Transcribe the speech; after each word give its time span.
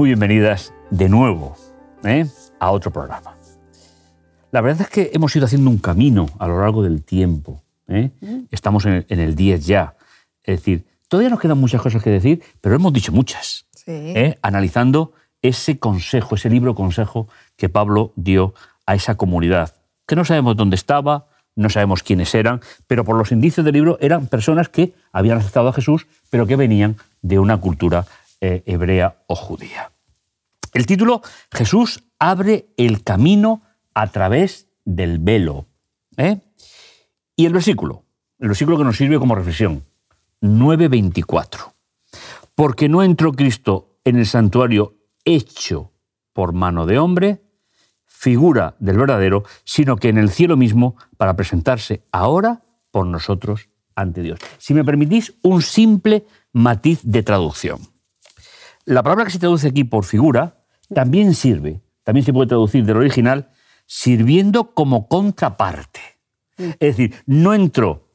Muy 0.00 0.08
bienvenidas 0.08 0.72
de 0.90 1.10
nuevo 1.10 1.58
¿eh? 2.04 2.26
a 2.58 2.70
otro 2.70 2.90
programa. 2.90 3.34
La 4.50 4.62
verdad 4.62 4.80
es 4.80 4.88
que 4.88 5.10
hemos 5.12 5.36
ido 5.36 5.44
haciendo 5.44 5.68
un 5.68 5.76
camino 5.76 6.30
a 6.38 6.48
lo 6.48 6.58
largo 6.58 6.82
del 6.82 7.04
tiempo. 7.04 7.62
¿eh? 7.86 8.10
Estamos 8.50 8.86
en 8.86 9.04
el, 9.06 9.36
10 9.36 9.66
ya. 9.66 9.96
Es 10.42 10.60
decir, 10.60 10.86
todavía 11.06 11.28
nos 11.28 11.38
quedan 11.38 11.58
muchas 11.58 11.82
cosas 11.82 12.02
que 12.02 12.08
decir, 12.08 12.42
pero 12.62 12.76
hemos 12.76 12.94
dicho 12.94 13.12
muchas. 13.12 13.66
¿eh? 13.86 14.38
Analizando 14.40 15.12
ese 15.42 15.78
consejo, 15.78 16.34
ese 16.34 16.48
libro 16.48 16.74
consejo 16.74 17.28
que 17.58 17.68
Pablo 17.68 18.14
dio 18.16 18.54
a 18.86 18.94
esa 18.94 19.18
comunidad, 19.18 19.74
que 20.06 20.16
no 20.16 20.24
sabemos 20.24 20.56
dónde 20.56 20.76
estaba, 20.76 21.26
no 21.56 21.68
sabemos 21.68 22.02
quiénes 22.02 22.34
eran, 22.34 22.62
pero 22.86 23.04
por 23.04 23.16
los 23.16 23.32
indicios 23.32 23.66
del 23.66 23.74
libro 23.74 23.98
eran 24.00 24.28
personas 24.28 24.70
que 24.70 24.94
habían 25.12 25.36
aceptado 25.36 25.68
a 25.68 25.74
Jesús, 25.74 26.06
pero 26.30 26.46
que 26.46 26.56
venían 26.56 26.96
de 27.20 27.38
una 27.38 27.58
cultura 27.58 28.06
eh, 28.40 28.62
hebrea 28.66 29.22
o 29.26 29.34
judía. 29.34 29.92
El 30.72 30.86
título, 30.86 31.22
Jesús 31.52 32.04
abre 32.18 32.66
el 32.76 33.02
camino 33.02 33.62
a 33.94 34.06
través 34.06 34.68
del 34.84 35.18
velo. 35.18 35.66
¿eh? 36.16 36.40
Y 37.36 37.46
el 37.46 37.52
versículo, 37.52 38.04
el 38.38 38.48
versículo 38.48 38.78
que 38.78 38.84
nos 38.84 38.96
sirve 38.96 39.18
como 39.18 39.34
reflexión, 39.34 39.84
9.24. 40.40 41.72
Porque 42.54 42.88
no 42.88 43.02
entró 43.02 43.32
Cristo 43.32 43.98
en 44.04 44.16
el 44.16 44.26
santuario 44.26 44.94
hecho 45.24 45.92
por 46.32 46.52
mano 46.52 46.86
de 46.86 46.98
hombre, 46.98 47.42
figura 48.06 48.76
del 48.78 48.98
verdadero, 48.98 49.44
sino 49.64 49.96
que 49.96 50.08
en 50.08 50.18
el 50.18 50.30
cielo 50.30 50.56
mismo 50.56 50.96
para 51.16 51.36
presentarse 51.36 52.02
ahora 52.12 52.62
por 52.90 53.06
nosotros 53.06 53.68
ante 53.94 54.22
Dios. 54.22 54.38
Si 54.58 54.74
me 54.74 54.84
permitís, 54.84 55.34
un 55.42 55.62
simple 55.62 56.26
matiz 56.52 57.00
de 57.02 57.22
traducción. 57.22 57.80
La 58.84 59.02
palabra 59.02 59.24
que 59.24 59.30
se 59.30 59.38
traduce 59.38 59.68
aquí 59.68 59.84
por 59.84 60.04
figura 60.04 60.64
también 60.92 61.34
sirve, 61.34 61.80
también 62.02 62.24
se 62.24 62.32
puede 62.32 62.48
traducir 62.48 62.84
del 62.84 62.96
original, 62.96 63.50
sirviendo 63.86 64.72
como 64.74 65.08
contraparte. 65.08 66.00
Es 66.56 66.96
decir, 66.96 67.14
no 67.26 67.54
entró 67.54 68.08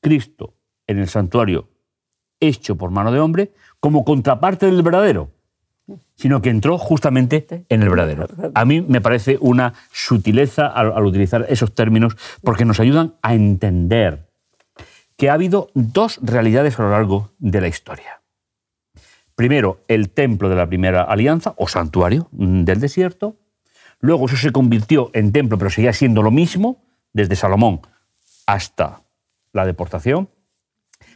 Cristo 0.00 0.54
en 0.86 0.98
el 0.98 1.08
santuario 1.08 1.68
hecho 2.40 2.76
por 2.76 2.90
mano 2.90 3.12
de 3.12 3.20
hombre 3.20 3.52
como 3.78 4.04
contraparte 4.04 4.66
del 4.66 4.82
verdadero, 4.82 5.30
sino 6.16 6.42
que 6.42 6.50
entró 6.50 6.78
justamente 6.78 7.66
en 7.68 7.82
el 7.82 7.88
verdadero. 7.88 8.26
A 8.54 8.64
mí 8.64 8.80
me 8.80 9.00
parece 9.00 9.38
una 9.40 9.74
sutileza 9.92 10.66
al, 10.66 11.04
utilizar 11.04 11.46
esos 11.48 11.74
términos 11.74 12.16
porque 12.42 12.64
nos 12.64 12.80
ayudan 12.80 13.14
a 13.22 13.34
entender 13.34 14.28
que 15.16 15.30
ha 15.30 15.34
habido 15.34 15.70
dos 15.74 16.18
realidades 16.22 16.78
a 16.78 16.82
lo 16.82 16.90
largo 16.90 17.30
de 17.38 17.60
la 17.60 17.68
historia. 17.68 18.19
Primero, 19.40 19.80
el 19.88 20.10
templo 20.10 20.50
de 20.50 20.54
la 20.54 20.66
primera 20.66 21.02
alianza, 21.02 21.54
o 21.56 21.66
santuario 21.66 22.28
mm, 22.32 22.64
del 22.64 22.78
desierto. 22.78 23.38
Luego 23.98 24.26
eso 24.26 24.36
se 24.36 24.52
convirtió 24.52 25.10
en 25.14 25.32
templo, 25.32 25.56
pero 25.56 25.70
seguía 25.70 25.94
siendo 25.94 26.20
lo 26.20 26.30
mismo, 26.30 26.84
desde 27.14 27.36
Salomón 27.36 27.80
hasta 28.44 29.00
la 29.54 29.64
deportación. 29.64 30.28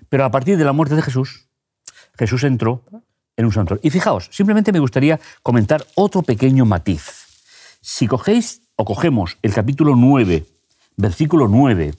Pero 0.08 0.24
a 0.24 0.30
partir 0.30 0.56
de 0.56 0.64
la 0.64 0.72
muerte 0.72 0.96
de 0.96 1.02
Jesús, 1.02 1.50
Jesús 2.16 2.44
entró 2.44 2.82
en 3.36 3.44
un 3.44 3.52
santuario. 3.52 3.82
Y 3.84 3.90
fijaos, 3.90 4.30
simplemente 4.32 4.72
me 4.72 4.78
gustaría 4.78 5.20
comentar 5.42 5.84
otro 5.94 6.22
pequeño 6.22 6.64
matiz. 6.64 7.26
Si 7.82 8.06
cogéis 8.06 8.62
o 8.76 8.86
cogemos 8.86 9.36
el 9.42 9.52
capítulo 9.52 9.96
9, 9.96 10.46
versículo 10.96 11.46
9, 11.46 11.92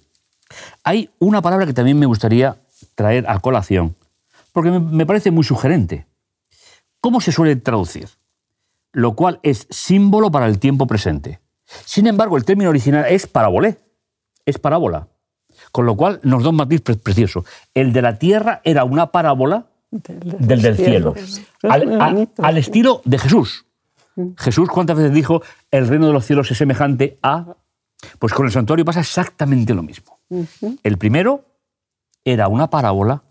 hay 0.84 1.12
una 1.20 1.44
palabra 1.44 1.68
que 1.68 1.74
también 1.74 2.00
me 2.00 2.08
gustaría 2.08 2.58
traer 2.96 3.26
a 3.30 3.38
colación, 3.42 3.96
porque 4.54 4.72
me 4.72 5.06
parece 5.06 5.30
muy 5.30 5.44
sugerente. 5.44 6.08
¿Cómo 7.06 7.22
se 7.22 7.32
suele 7.32 7.56
traducir? 7.56 8.10
Lo 8.92 9.14
cual 9.16 9.40
es 9.44 9.68
símbolo 9.70 10.32
para 10.32 10.48
el 10.48 10.58
tiempo 10.58 10.88
presente. 10.88 11.40
Sin 11.86 12.08
embargo, 12.08 12.36
el 12.36 12.46
término 12.46 12.72
original 12.72 13.06
es 13.08 13.28
parabolé, 13.28 13.78
es 14.44 14.58
parábola. 14.58 15.08
Con 15.72 15.86
lo 15.86 15.96
cual 15.96 16.20
nos 16.24 16.42
da 16.42 16.50
un 16.50 16.56
matiz 16.56 16.82
precioso. 16.82 17.46
El 17.76 17.94
de 17.94 18.02
la 18.02 18.18
tierra 18.18 18.60
era 18.64 18.86
una 18.86 19.12
parábola 19.12 19.68
del 19.92 20.64
del 20.64 20.76
cielo, 20.78 21.14
al, 21.62 22.58
estilo 22.58 23.04
de 23.06 23.20
Jesús. 23.20 23.68
Jesús, 24.40 24.68
¿cuántas 24.68 24.98
veces 24.98 25.14
dijo 25.14 25.44
el 25.70 25.88
reino 25.88 26.08
de 26.08 26.14
los 26.14 26.26
cielos 26.26 26.50
es 26.50 26.58
semejante 26.58 27.20
a...? 27.22 27.56
Pues 28.18 28.34
con 28.34 28.48
el 28.48 28.52
santuario 28.52 28.84
pasa 28.84 29.02
exactamente 29.02 29.76
lo 29.76 29.84
mismo. 29.84 30.18
El 30.82 30.98
primero 30.98 31.46
era 32.24 32.48
una 32.48 32.72
parábola 32.72 33.22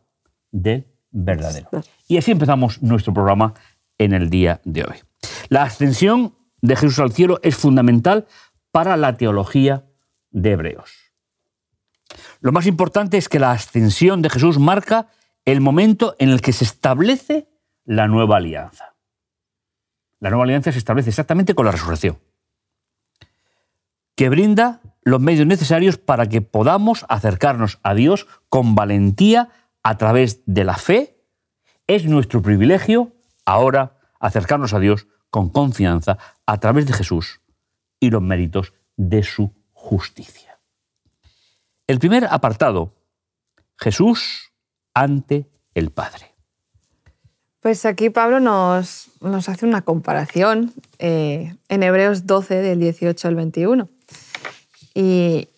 del 0.53 0.94
verdadero. 1.15 1.71
Y 2.09 2.19
así 2.19 2.33
empezamos 2.33 2.83
nuestro 2.83 3.15
programa 3.15 3.55
en 3.97 4.13
el 4.13 4.29
día 4.29 4.61
de 4.65 4.83
hoy. 4.83 4.97
La 5.49 5.63
ascensión 5.63 6.35
de 6.61 6.77
Jesús 6.77 6.99
al 6.99 7.13
cielo 7.13 7.39
es 7.43 7.57
fundamental 7.57 8.27
para 8.73 8.97
la 8.97 9.17
teología 9.17 9.85
de 10.31 10.53
Hebreos. 10.53 10.91
Lo 12.41 12.53
más 12.53 12.67
importante 12.67 13.17
es 13.17 13.29
que 13.29 13.39
la 13.39 13.53
ascensión 13.53 14.21
de 14.21 14.31
Jesús 14.31 14.59
marca 14.59 15.09
el 15.45 15.61
momento 15.61 16.17
en 16.19 16.31
el 16.31 16.41
que 16.41 16.53
se 16.53 16.65
establece 16.65 17.49
la 17.85 18.09
nueva 18.09 18.39
alianza. 18.39 18.95
La 20.21 20.31
nueva 20.31 20.45
alianza 20.45 20.73
se 20.73 20.79
establece 20.79 21.11
exactamente 21.11 21.55
con 21.55 21.67
la 21.67 21.73
resurrección, 21.73 22.19
que 24.17 24.29
brinda 24.29 24.81
los 25.03 25.21
medios 25.21 25.47
necesarios 25.47 25.99
para 25.99 26.27
que 26.29 26.41
podamos 26.41 27.05
acercarnos 27.09 27.79
a 27.83 27.95
Dios 27.95 28.27
con 28.49 28.75
valentía 28.75 29.51
a 29.85 29.97
través 29.97 30.43
de 30.47 30.65
la 30.65 30.77
fe. 30.77 31.17
Es 31.87 32.07
nuestro 32.07 32.43
privilegio 32.43 33.13
ahora 33.45 33.99
acercarnos 34.19 34.75
a 34.75 34.81
Dios 34.81 35.07
con 35.31 35.51
confianza 35.51 36.19
a 36.47 36.59
través 36.59 36.87
de 36.87 36.95
Jesús 36.95 37.41
y 38.01 38.11
los 38.11 38.23
méritos 38.23 38.73
de 38.97 39.23
su 39.23 39.55
justicia. 39.73 40.59
El 41.87 41.99
primer 41.99 42.27
apartado, 42.31 42.95
Jesús 43.77 44.53
ante 44.95 45.51
el 45.75 45.91
Padre. 45.91 46.33
Pues 47.61 47.85
aquí 47.85 48.11
Pablo 48.11 48.41
nos, 48.41 49.09
nos 49.21 49.49
hace 49.49 49.67
una 49.67 49.83
comparación 49.83 50.73
eh, 50.99 51.55
en 51.69 51.83
Hebreos 51.83 52.27
12, 52.27 52.57
del 52.57 52.81
18 52.81 53.29
al 53.29 53.35
21, 53.35 53.89
y, 54.95 55.49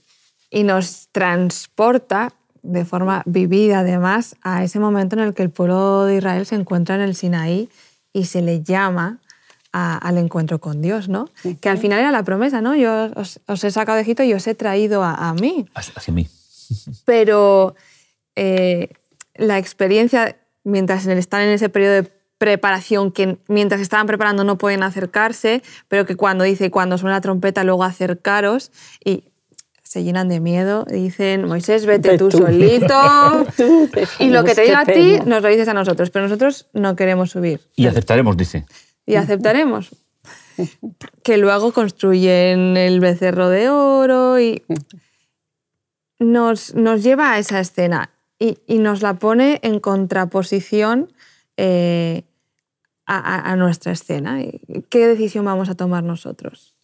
y 0.51 0.63
nos 0.63 1.09
transporta 1.13 2.33
de 2.67 2.85
forma 2.85 3.23
vivida 3.27 3.81
además 3.81 4.37
a 4.43 4.65
ese 4.65 4.79
momento 4.79 5.17
en 5.17 5.23
el 5.23 5.35
que 5.35 5.43
el 5.43 5.51
pueblo 5.51 6.05
de 6.05 6.17
Israel 6.17 6.47
se 6.47 6.55
encuentra 6.55 6.95
en 6.97 7.01
el 7.01 7.15
Sinaí 7.15 7.69
y 8.13 8.27
se 8.27 8.43
le 8.43 8.63
llama 8.63 9.21
al 9.73 10.17
encuentro 10.17 10.59
con 10.59 10.81
Dios, 10.81 11.11
¿no? 11.11 11.29
Que 11.61 11.69
al 11.69 11.77
final 11.77 11.99
era 11.99 12.11
la 12.11 12.23
promesa, 12.23 12.63
¿no? 12.63 12.75
Yo 12.75 13.11
os, 13.15 13.65
he 13.65 13.71
sacado 13.71 13.97
de 13.97 14.03
Egipto 14.03 14.23
y 14.23 14.33
os 14.33 14.47
he 14.47 14.55
traído 14.55 15.03
a, 15.03 15.35
mí. 15.35 15.67
Hacia 15.75 16.15
mí. 16.15 16.27
Pero 17.05 17.75
eh, 18.37 18.89
la 19.35 19.59
experiencia, 19.59 20.39
mientras 20.65 21.07
están 21.07 21.43
en 21.43 21.51
ese 21.51 21.69
periodo 21.69 21.93
de 21.93 22.11
preparación, 22.39 23.13
que 23.13 23.39
mientras 23.49 23.83
estaban 23.83 24.07
preparando 24.07 24.45
no 24.45 24.59
pueden 24.59 24.83
acercarse, 24.83 25.63
pero 25.89 26.05
que 26.05 26.17
cuando 26.17 26.45
dice, 26.45 26.71
cuando 26.71 26.99
suena 26.99 27.17
la 27.17 27.21
trompeta, 27.23 27.65
luego 27.65 27.83
acercaros, 27.83 28.73
y 29.03 29.25
se 29.87 30.03
llenan 30.03 30.29
de 30.29 30.41
miedo, 30.41 30.85
dicen, 30.91 31.47
Moisés, 31.47 31.87
vete 31.87 32.19
tú, 32.19 32.33
solito, 32.33 33.47
y 34.19 34.31
lo 34.31 34.43
que 34.43 34.55
te 34.55 34.63
diga 34.63 34.81
a 34.81 34.85
ti 34.85 35.19
nos 35.25 35.43
lo 35.43 35.49
dices 35.49 35.69
a 35.69 35.75
nosotros, 35.75 36.11
pero 36.11 36.25
nosotros 36.25 36.67
no 36.73 36.97
queremos 36.97 37.31
subir. 37.31 37.61
Y 37.77 37.87
aceptaremos, 37.87 38.37
dice. 38.37 38.67
Y 39.07 39.15
aceptaremos. 39.15 39.95
que 41.23 41.37
luego 41.37 41.73
construyen 41.73 42.77
el 42.77 42.99
becerro 42.99 43.49
de 43.49 43.69
oro 43.69 44.41
y 44.41 44.65
nos, 46.19 46.75
nos 46.75 47.05
lleva 47.05 47.33
a 47.33 47.39
esa 47.39 47.61
escena 47.61 48.11
y, 48.41 48.79
nos 48.79 49.03
la 49.03 49.15
pone 49.15 49.61
en 49.63 49.79
contraposición 49.79 51.13
eh, 51.57 52.25
a, 53.07 53.55
nuestra 53.57 53.93
escena. 53.93 54.41
¿Qué 54.89 55.07
decisión 55.07 55.45
vamos 55.45 55.69
a 55.69 55.77
tomar 55.77 56.03
nosotros? 56.03 56.76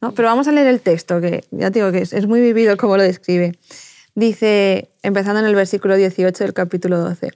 ¿No? 0.00 0.14
Pero 0.14 0.28
vamos 0.28 0.48
a 0.48 0.52
leer 0.52 0.66
el 0.66 0.80
texto, 0.80 1.20
que 1.20 1.44
ya 1.50 1.70
digo 1.70 1.90
que 1.92 2.02
es, 2.02 2.26
muy 2.26 2.40
vivido 2.40 2.76
como 2.76 2.96
lo 2.96 3.02
describe. 3.02 3.58
Dice, 4.14 4.90
empezando 5.02 5.40
en 5.40 5.46
el 5.46 5.54
versículo 5.54 5.96
18 5.96 6.44
del 6.44 6.54
capítulo 6.54 6.98
12, 6.98 7.30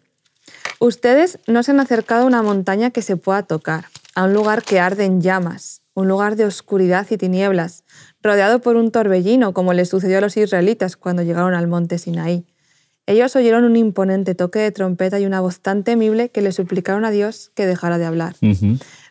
Ustedes 0.82 1.38
no 1.46 1.62
se 1.62 1.70
han 1.70 1.78
acercado 1.78 2.24
a 2.24 2.26
una 2.26 2.42
montaña 2.42 2.90
que 2.90 3.02
se 3.02 3.16
pueda 3.16 3.44
tocar, 3.44 3.84
a 4.16 4.24
un 4.24 4.34
lugar 4.34 4.64
que 4.64 4.80
arde 4.80 5.04
en 5.04 5.20
llamas, 5.20 5.82
un 5.94 6.08
lugar 6.08 6.34
de 6.34 6.44
oscuridad 6.44 7.06
y 7.08 7.16
tinieblas, 7.16 7.84
rodeado 8.20 8.60
por 8.60 8.74
un 8.74 8.90
torbellino, 8.90 9.52
como 9.54 9.74
les 9.74 9.90
sucedió 9.90 10.18
a 10.18 10.20
los 10.20 10.36
israelitas 10.36 10.96
cuando 10.96 11.22
llegaron 11.22 11.54
al 11.54 11.68
monte 11.68 11.98
Sinaí. 11.98 12.46
Ellos 13.06 13.36
oyeron 13.36 13.62
un 13.62 13.76
imponente 13.76 14.34
toque 14.34 14.58
de 14.58 14.72
trompeta 14.72 15.20
y 15.20 15.26
una 15.26 15.40
voz 15.40 15.60
tan 15.60 15.84
temible 15.84 16.30
que 16.30 16.42
le 16.42 16.50
suplicaron 16.50 17.04
a 17.04 17.12
Dios 17.12 17.52
que 17.54 17.66
dejara 17.66 17.98
de 17.98 18.06
hablar. 18.06 18.34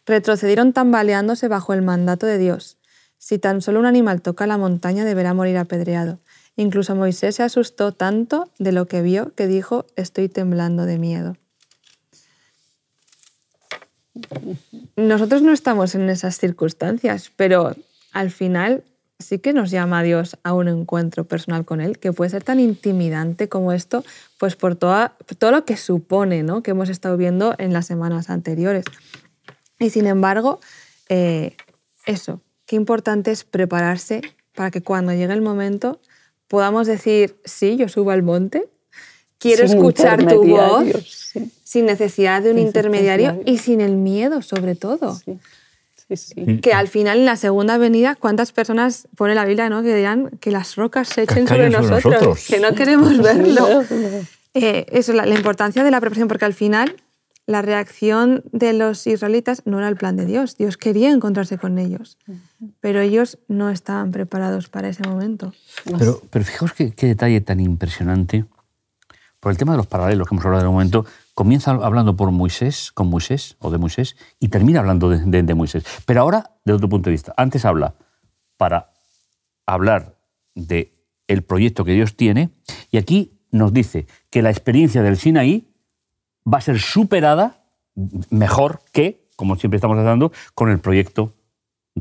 Retrocedieron 0.06 0.74
tambaleándose 0.74 1.48
bajo 1.48 1.74
el 1.74 1.82
mandato 1.82 2.26
de 2.26 2.38
Dios. 2.38 2.78
Si 3.22 3.38
tan 3.38 3.62
solo 3.62 3.80
un 3.80 3.86
animal 3.86 4.24
toca 4.24 4.48
la 4.48 4.58
montaña 4.58 5.06
deberá 5.06 5.36
morir 5.36 5.56
apedreado. 5.60 6.18
Incluso 6.56 6.96
Moisés 6.96 7.36
se 7.36 7.44
asustó 7.44 7.92
tanto 7.92 8.50
de 8.58 8.72
lo 8.72 8.88
que 8.88 9.04
vio 9.04 9.36
que 9.36 9.46
dijo, 9.46 9.86
estoy 9.96 10.28
temblando 10.28 10.88
de 10.88 10.98
miedo. 10.98 11.38
nosotros 14.96 15.44
no 15.44 15.54
estamos 15.54 15.94
en 15.94 16.10
esas 16.10 16.40
circunstancias, 16.40 17.32
pero 17.36 17.76
al 18.12 18.32
final 18.32 18.84
sí 19.20 19.38
que 19.38 19.54
nos 19.54 19.70
llama 19.70 20.02
Dios 20.02 20.40
a 20.42 20.54
un 20.54 20.68
encuentro 20.68 21.26
personal 21.26 21.64
con 21.64 21.80
Él, 21.80 22.00
que 22.00 22.14
puede 22.14 22.32
ser 22.32 22.44
tan 22.44 22.60
intimidante 22.60 23.48
como 23.50 23.72
esto, 23.72 24.04
pues 24.40 24.56
por 24.56 24.76
todo 24.78 25.52
lo 25.52 25.64
que 25.64 25.78
supone, 25.78 26.42
¿no? 26.42 26.64
que 26.64 26.72
hemos 26.72 26.90
estado 26.90 27.18
viendo 27.18 27.54
en 27.60 27.72
las 27.72 27.86
semanas 27.86 28.32
anteriores. 28.32 28.84
Y 29.78 29.92
sin 29.92 30.08
embargo, 30.08 30.60
eh, 31.08 31.56
eso, 32.08 32.42
qué 32.72 32.78
importante 32.78 33.32
es 33.32 33.44
prepararse 33.44 34.22
para 34.56 34.72
que 34.72 34.82
cuando 34.82 35.12
llegue 35.12 35.34
el 35.34 35.42
momento 35.42 36.00
podamos 36.48 36.88
decir, 36.88 37.36
sí, 37.44 37.76
yo 37.76 37.90
subo 37.90 38.12
al 38.12 38.24
monte, 38.24 38.70
quiero 39.40 39.66
escuchar 39.66 40.26
tu 40.26 40.48
voz 40.48 41.34
sin 41.66 41.86
necesidad 41.86 42.42
de 42.42 42.52
un 42.52 42.58
intermediario 42.58 43.42
y 43.46 43.58
sin 43.58 43.82
el 43.82 43.98
miedo 43.98 44.42
sobre 44.42 44.76
todo. 44.76 45.20
Que 46.62 46.72
al 46.74 46.88
final 46.88 47.20
en 47.20 47.26
la 47.26 47.36
segunda 47.36 47.78
venida, 47.78 48.16
¿cuántas 48.16 48.54
personas 48.54 49.06
pone 49.18 49.36
la 49.36 49.44
Biblia 49.44 49.68
¿no? 49.70 49.84
que 49.84 49.94
dirán 49.94 50.30
que 50.40 50.52
las 50.52 50.78
rocas 50.78 51.10
se 51.10 51.24
echen 51.24 51.50
sobre, 51.50 51.70
nosotros, 51.70 52.46
Que 52.48 52.62
no 52.62 52.74
queremos 52.74 53.18
verlo. 53.18 53.84
Eh, 54.54 54.86
eso, 54.92 55.12
la, 55.12 55.26
la, 55.26 55.36
importancia 55.36 55.84
de 55.84 55.92
la 55.92 56.00
preparación, 56.00 56.30
porque 56.30 56.46
al 56.46 56.54
final 56.54 56.96
la 57.52 57.62
reacción 57.62 58.44
de 58.52 58.74
los 58.74 59.06
israelitas 59.06 59.64
no 59.66 59.78
era 59.78 59.88
el 59.88 59.98
plan 59.98 60.16
de 60.16 60.26
Dios. 60.26 60.58
Dios 60.58 60.78
quería 60.78 61.12
encontrarse 61.12 61.58
con 61.58 61.78
ellos, 61.78 62.18
pero 62.80 63.02
ellos 63.02 63.38
no 63.48 63.70
estaban 63.70 64.12
preparados 64.12 64.70
para 64.70 64.90
ese 64.90 65.04
momento. 65.08 65.54
Pero, 65.98 66.22
pero 66.30 66.46
fijaos 66.46 66.74
qué, 66.74 66.92
qué 66.92 67.08
detalle 67.08 67.42
tan 67.42 67.60
impresionante. 67.60 68.46
Por 69.40 69.52
el 69.52 69.58
tema 69.58 69.74
de 69.74 69.78
los 69.78 69.88
paralelos 69.88 70.28
que 70.28 70.36
hemos 70.36 70.46
hablado 70.46 70.64
en 70.64 70.68
un 70.70 70.74
momento, 70.76 71.06
comienza 71.34 71.72
hablando 71.72 72.16
por 72.16 72.32
Moisés, 72.32 72.92
con 72.92 73.10
Moisés 73.10 73.56
o 73.60 73.72
de 73.72 73.78
Moisés, 73.78 74.16
y 74.40 74.50
termina 74.50 74.80
hablando 74.80 75.10
de, 75.10 75.56
Moisés. 75.56 75.84
Pero 76.06 76.22
ahora, 76.22 76.52
de 76.64 76.74
otro 76.74 76.88
punto 76.88 77.10
de 77.10 77.14
vista, 77.14 77.34
antes 77.38 77.66
habla 77.66 77.96
para 78.58 78.92
hablar 79.66 80.18
de 80.54 80.94
el 81.28 81.42
proyecto 81.42 81.84
que 81.84 81.94
Dios 81.94 82.16
tiene, 82.16 82.52
y 82.92 82.98
aquí 82.98 83.40
nos 83.52 83.74
dice 83.74 84.06
que 84.30 84.42
la 84.42 84.52
experiencia 84.52 85.02
del 85.02 85.18
Sinaí 85.18 85.71
va 86.46 86.58
a 86.58 86.62
ser 86.62 86.80
superada 86.80 87.64
mejor 88.30 88.82
que, 88.92 89.28
como 89.36 89.56
siempre 89.56 89.78
estamos 89.78 89.98
hablando, 89.98 90.32
con 90.54 90.70
el 90.70 90.80
proyecto 90.80 91.34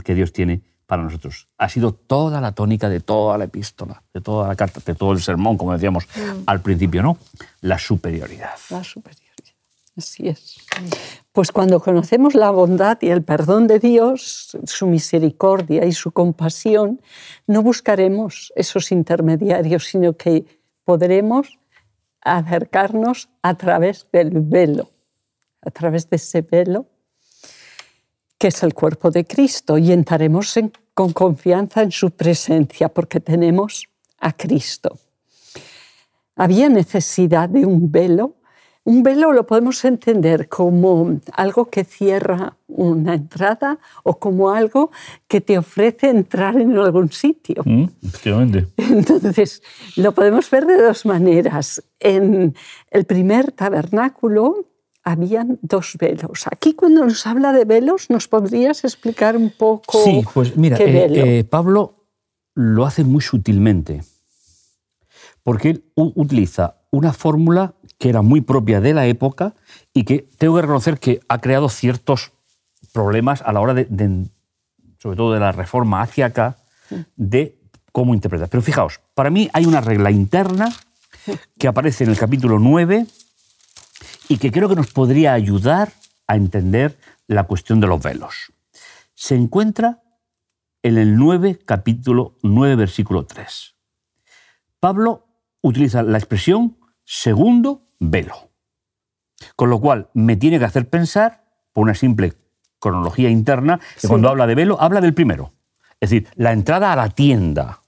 que 0.05 0.15
Dios 0.15 0.33
tiene 0.33 0.63
para 0.87 1.03
nosotros. 1.03 1.47
Ha 1.57 1.69
sido 1.69 1.93
toda 1.95 2.41
la 2.41 2.53
tónica 2.53 2.89
de 2.89 2.99
toda 2.99 3.39
la 3.39 3.45
epístola, 3.45 4.03
de 4.13 4.21
toda 4.21 4.49
la 4.49 4.57
carta, 4.57 4.81
de 4.85 4.95
todo 4.95 5.13
el 5.13 5.21
sermón, 5.21 5.57
como 5.57 5.73
decíamos 5.73 6.07
mm. 6.07 6.43
al 6.47 6.61
principio, 6.61 7.03
¿no? 7.03 7.17
La 7.61 7.79
superioridad. 7.79 8.57
La 8.71 8.83
superioridad. 8.83 9.31
Así 9.97 10.29
es. 10.29 10.57
Pues 11.31 11.53
cuando 11.53 11.79
conocemos 11.79 12.35
la 12.35 12.51
bondad 12.51 12.99
y 13.03 13.11
el 13.11 13.23
perdón 13.23 13.69
de 13.69 13.79
Dios, 13.79 14.57
su 14.65 14.87
misericordia 14.87 15.85
y 15.85 15.93
su 15.93 16.11
compasión, 16.11 17.01
no 17.47 17.63
buscaremos 17.63 18.53
esos 18.57 18.91
intermediarios, 18.91 19.85
sino 19.85 20.17
que 20.17 20.45
podremos 20.85 21.60
acercarnos 22.23 23.29
a 23.43 23.55
través 23.55 24.07
del 24.13 24.31
velo, 24.31 24.91
a 25.63 25.71
través 25.71 26.09
de 26.11 26.17
ese 26.17 26.43
velo 26.43 26.87
que 28.41 28.49
es 28.49 28.63
el 28.63 28.73
cuerpo 28.73 29.11
de 29.11 29.27
Cristo, 29.27 29.77
y 29.77 29.93
entraremos 29.93 30.59
con 30.95 31.13
confianza 31.13 31.83
en 31.83 31.93
su 31.93 32.11
presencia 32.11 32.89
porque 32.89 33.21
tenemos 33.21 33.87
a 34.19 34.33
Cristo. 34.33 34.99
Había 36.37 36.71
necesidad 36.71 37.51
de 37.51 37.67
un 37.67 37.93
velo. 37.93 38.37
Un 38.85 39.03
velo 39.03 39.33
lo 39.33 39.47
podemos 39.47 39.85
entender 39.85 40.49
como 40.49 41.21
algo 41.33 41.69
que 41.69 41.85
cierra 41.85 42.57
una 42.67 43.15
entrada 43.15 43.79
o 44.05 44.19
como 44.19 44.51
algo 44.51 44.91
que 45.29 45.41
te 45.41 45.59
ofrece 45.59 46.09
entrar 46.09 46.59
en 46.59 46.77
algún 46.79 47.13
sitio. 47.13 47.63
Mm, 47.65 47.85
efectivamente. 48.03 48.67
Entonces, 48.77 49.63
lo 49.97 50.13
podemos 50.13 50.51
ver 50.51 50.67
de 50.67 50.81
dos 50.81 51.05
maneras. 51.05 51.83
En 51.99 52.55
el 52.91 53.05
primer 53.05 53.53
tabernáculo, 53.53 54.67
habían 55.03 55.59
dos 55.63 55.97
velos. 55.99 56.47
Aquí 56.51 56.75
cuando 56.75 57.05
nos 57.05 57.27
habla 57.27 57.53
de 57.53 57.65
velos, 57.65 58.11
¿nos 58.11 58.29
podrías 58.29 58.85
explicar 58.85 59.37
un 59.37 59.51
poco? 59.51 60.03
Sí, 60.05 60.23
pues 60.33 60.57
mira, 60.57 60.77
eh, 60.79 61.39
eh, 61.39 61.45
Pablo 61.45 62.07
lo 62.55 62.85
hace 62.85 63.05
muy 63.05 63.21
sutilmente, 63.21 64.03
porque 65.43 65.71
él 65.71 65.85
utiliza 65.95 66.77
una 66.91 67.13
fórmula 67.13 67.75
que 68.01 68.09
era 68.09 68.23
muy 68.23 68.41
propia 68.41 68.81
de 68.81 68.95
la 68.95 69.07
época 69.07 69.55
y 69.93 70.05
que 70.05 70.27
tengo 70.39 70.57
que 70.57 70.63
reconocer 70.63 70.99
que 70.99 71.21
ha 71.29 71.39
creado 71.39 71.69
ciertos 71.69 72.33
problemas 72.95 73.43
a 73.43 73.53
la 73.53 73.61
hora 73.61 73.75
de, 73.75 74.27
sobre 74.97 75.19
todo 75.19 75.35
de 75.35 75.39
la 75.39 75.53
reforma 75.53 76.01
hacia 76.01 76.27
acá, 76.27 76.57
de 77.17 77.59
cómo 77.93 78.15
interpretar. 78.15 78.49
Pero 78.49 78.63
fijaos, 78.63 79.01
para 79.13 79.29
mí 79.29 79.51
hay 79.53 79.67
una 79.67 79.83
regla 79.83 80.11
interna 80.11 80.75
que 81.59 81.69
aparece 81.69 82.05
en 82.05 82.11
el 82.11 82.17
capítulo 82.17 82.59
9 82.59 83.07
y 84.31 84.39
que 84.39 84.51
creo 84.51 84.71
que 84.71 84.77
nos 84.77 84.91
podría 84.91 85.35
ayudar 85.35 85.93
a 86.27 86.37
entender 86.37 86.99
la 87.27 87.45
cuestión 87.45 87.81
de 87.81 87.87
los 87.87 88.03
velos. 88.03 88.51
Se 89.13 89.35
encuentra 89.35 90.03
en 90.83 90.97
el 90.97 91.17
9, 91.17 91.59
capítulo 91.67 92.39
9, 92.43 92.77
versículo 92.77 93.27
3. 93.27 93.75
Pablo 94.81 95.27
utiliza 95.61 96.03
la 96.03 96.17
expresión 96.17 96.79
segundo 97.05 97.90
velo, 98.01 98.51
con 99.55 99.71
lo 99.71 99.81
cual 99.81 100.09
me 100.15 100.37
tiene 100.37 100.59
que 100.59 100.65
hacer 100.65 100.89
pensar, 100.89 101.45
por 101.73 101.85
una 101.85 101.95
simple 101.95 102.35
cronología 102.81 103.31
interna, 103.31 103.79
que 104.01 104.09
cuando 104.09 104.29
habla 104.29 104.47
de 104.47 104.57
velo, 104.57 104.81
habla 104.81 105.01
del 105.01 105.15
primero. 105.15 105.53
Es 106.01 106.11
decir, 106.11 106.29
la 106.35 106.53
entrada 106.53 106.93
a 106.93 106.97
la 106.97 107.11
tienda. 107.11 107.81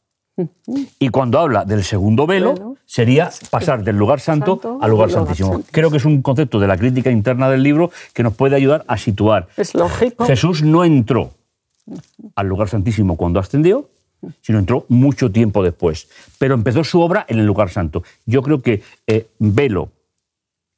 Y 0.99 1.09
cuando 1.09 1.39
habla 1.41 1.65
del 1.65 1.83
segundo 1.83 2.27
velo, 2.27 2.77
sería 2.85 3.31
pasar 3.51 3.83
del 3.85 3.97
lugar 3.97 4.21
santo, 4.21 4.79
al 4.81 4.91
lugar 4.91 5.11
santísimo. 5.11 5.63
Creo 5.71 5.91
que 5.91 5.97
es 5.97 6.05
un 6.05 6.23
concepto 6.23 6.59
de 6.59 6.67
la 6.67 6.77
crítica 6.77 7.11
interna 7.11 7.49
del 7.51 7.63
libro 7.63 7.91
que 8.13 8.23
nos 8.23 8.35
puede 8.35 8.57
ayudar 8.57 8.85
a 8.87 8.97
situar. 8.97 9.49
Es 9.57 9.75
lógico. 9.75 10.25
Jesús 10.25 10.63
no 10.63 10.85
entró 10.85 11.33
al 12.35 12.47
lugar 12.47 12.69
santísimo 12.69 13.17
cuando 13.17 13.41
ascendió, 13.41 13.89
sino 14.41 14.59
entró 14.59 14.85
mucho 14.89 15.33
tiempo 15.33 15.63
después. 15.63 16.09
Pero 16.39 16.55
empezó 16.55 16.85
su 16.85 17.01
obra 17.01 17.25
en 17.29 17.39
el 17.39 17.47
lugar 17.47 17.71
santo. 17.71 18.03
Yo 18.25 18.43
creo 18.43 18.63
que 18.63 18.83
eh, 19.07 19.29
velo 19.39 19.91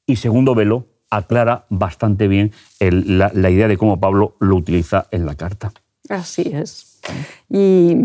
y 0.06 0.16
segundo 0.16 0.54
velo 0.54 0.86
aclara 1.10 1.66
bastante 1.70 2.28
bien 2.28 2.52
la, 2.80 3.30
la 3.34 3.50
idea 3.50 3.68
de 3.68 3.76
cómo 3.76 4.00
Pablo 4.00 4.36
lo 4.40 4.56
utiliza 4.56 5.06
en 5.10 5.26
la 5.26 5.34
carta. 5.34 5.72
Así 6.08 6.50
es. 6.52 7.00
Y 7.48 7.96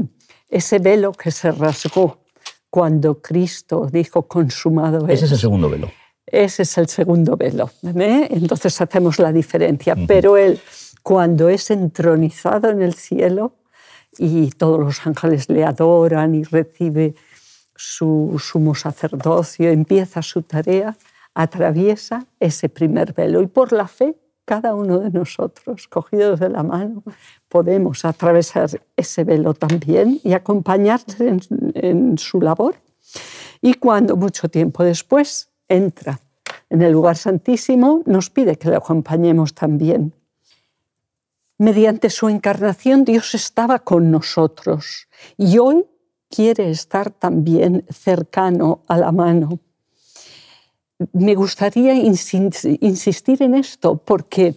ese 0.49 0.79
velo 0.79 1.11
que 1.11 1.31
se 1.31 1.51
rasgó 1.51 2.23
cuando 2.69 3.21
Cristo 3.21 3.87
dijo 3.91 4.27
consumado 4.27 5.07
es. 5.07 5.15
Ese 5.15 5.25
es 5.25 5.31
el 5.33 5.39
segundo 5.39 5.69
velo. 5.69 5.91
Ese 6.25 6.63
es 6.63 6.77
el 6.77 6.87
segundo 6.87 7.35
velo. 7.35 7.71
Entonces 7.83 8.79
hacemos 8.79 9.19
la 9.19 9.31
diferencia. 9.31 9.95
Pero 10.07 10.37
Él, 10.37 10.59
cuando 11.01 11.49
es 11.49 11.71
entronizado 11.71 12.69
en 12.69 12.81
el 12.81 12.93
cielo 12.93 13.55
y 14.17 14.49
todos 14.51 14.79
los 14.79 15.05
ángeles 15.07 15.49
le 15.49 15.63
adoran 15.63 16.35
y 16.35 16.43
recibe 16.43 17.15
su 17.75 18.39
sumo 18.43 18.75
sacerdocio, 18.75 19.69
empieza 19.71 20.21
su 20.21 20.43
tarea, 20.43 20.95
atraviesa 21.41 22.25
ese 22.41 22.67
primer 22.67 23.13
velo 23.13 23.41
y 23.41 23.47
por 23.47 23.71
la 23.71 23.87
fe 23.87 24.17
cada 24.43 24.75
uno 24.75 24.99
de 24.99 25.09
nosotros, 25.11 25.87
cogidos 25.87 26.39
de 26.41 26.49
la 26.49 26.63
mano, 26.63 27.03
podemos 27.47 28.03
atravesar 28.03 28.69
ese 28.97 29.23
velo 29.23 29.53
también 29.53 30.19
y 30.23 30.33
acompañarse 30.33 31.37
en, 31.75 32.17
su 32.17 32.41
labor. 32.41 32.75
Y 33.61 33.75
cuando 33.75 34.17
mucho 34.17 34.49
tiempo 34.49 34.83
después 34.83 35.49
entra 35.69 36.19
en 36.69 36.81
el 36.81 36.91
lugar 36.91 37.15
santísimo, 37.15 38.01
nos 38.05 38.29
pide 38.29 38.57
que 38.57 38.69
le 38.69 38.75
acompañemos 38.75 39.53
también. 39.53 40.13
Mediante 41.57 42.09
su 42.09 42.27
encarnación 42.27 43.05
Dios 43.05 43.33
estaba 43.33 43.79
con 43.79 44.11
nosotros 44.11 45.07
y 45.37 45.57
hoy 45.57 45.85
quiere 46.29 46.69
estar 46.69 47.11
también 47.11 47.85
cercano 47.89 48.83
a 48.87 48.97
la 48.97 49.11
mano 49.11 49.59
me 51.13 51.35
gustaría 51.35 51.93
insistir 51.93 53.41
en 53.41 53.55
esto 53.55 53.97
porque 53.97 54.55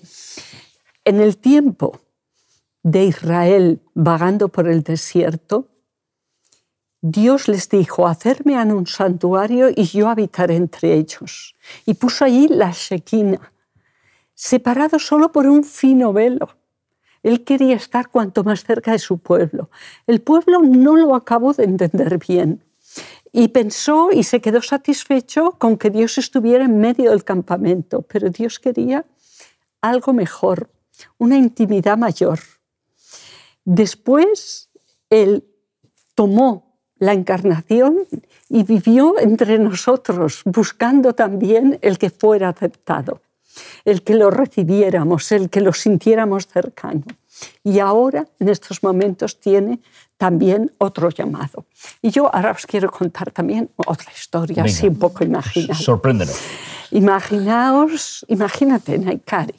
en 1.05 1.21
el 1.21 1.37
tiempo 1.37 2.01
de 2.83 3.05
Israel 3.05 3.81
vagando 3.95 4.49
por 4.49 4.69
el 4.69 4.83
desierto, 4.83 5.69
Dios 7.01 7.49
les 7.49 7.69
dijo, 7.69 8.07
hacerme 8.07 8.61
en 8.61 8.73
un 8.73 8.87
santuario 8.87 9.71
y 9.75 9.85
yo 9.85 10.09
habitaré 10.09 10.57
entre 10.57 10.95
ellos. 10.95 11.55
Y 11.87 11.95
puso 11.95 12.25
allí 12.25 12.49
la 12.49 12.71
Shekinah, 12.73 13.53
separado 14.35 14.99
solo 14.99 15.33
por 15.33 15.47
un 15.47 15.65
fino 15.65 16.13
velo. 16.13 16.49
Él 17.23 17.45
quería 17.45 17.77
estar 17.77 18.09
cuanto 18.09 18.43
más 18.43 18.65
cerca 18.65 18.93
de 18.93 18.99
su 18.99 19.19
pueblo. 19.19 19.71
El 20.07 20.21
pueblo 20.21 20.61
no 20.61 20.97
lo 20.97 21.15
acabó 21.15 21.53
de 21.53 21.65
entender 21.65 22.19
bien 22.19 22.65
y 23.33 23.49
pensó 23.49 24.11
y 24.13 24.25
se 24.25 24.41
quedó 24.41 24.61
satisfecho 24.61 25.53
con 25.59 25.79
que 25.79 25.91
Dios 25.91 26.19
estuviera 26.19 26.65
en 26.65 26.79
medio 26.79 27.11
del 27.11 27.25
campamento, 27.25 28.03
pero 28.03 28.29
Dios 28.29 28.59
quería 28.59 29.07
algo 29.81 30.13
mejor. 30.13 30.71
una 31.19 31.37
intimidad 31.37 31.99
mayor. 31.99 32.39
Después, 33.65 34.71
Él 35.11 35.45
tomó 36.15 36.79
la 36.99 37.13
encarnación 37.13 38.07
y 38.49 38.63
vivió 38.63 39.19
entre 39.19 39.59
nosotros, 39.59 40.43
buscando 40.45 41.15
también 41.15 41.79
el 41.83 41.99
que 41.99 42.11
fuera 42.11 42.51
aceptado, 42.51 43.23
el 43.85 44.03
que 44.03 44.15
lo 44.15 44.31
recibiéramos, 44.31 45.33
el 45.33 45.51
que 45.51 45.61
lo 45.61 45.73
sintiéramos 45.73 46.47
cercano. 46.47 47.03
Y 47.63 47.79
ahora, 47.79 48.27
en 48.39 48.49
estos 48.49 48.83
momentos, 48.83 49.41
tiene 49.41 49.81
también 50.17 50.73
otro 50.79 51.11
llamado. 51.11 51.67
Y 52.01 52.11
yo 52.11 52.33
ahora 52.35 52.53
os 52.53 52.67
quiero 52.67 52.91
contar 52.91 53.31
también 53.31 53.71
otra 53.77 54.13
historia, 54.13 54.65
así 54.65 54.89
un 54.89 54.99
poco 54.99 55.25
imaginada. 55.25 55.75
Sorpréndenos. 55.75 56.39
Imaginaos, 56.91 58.25
imagínate, 58.29 58.99
Naikari, 58.99 59.55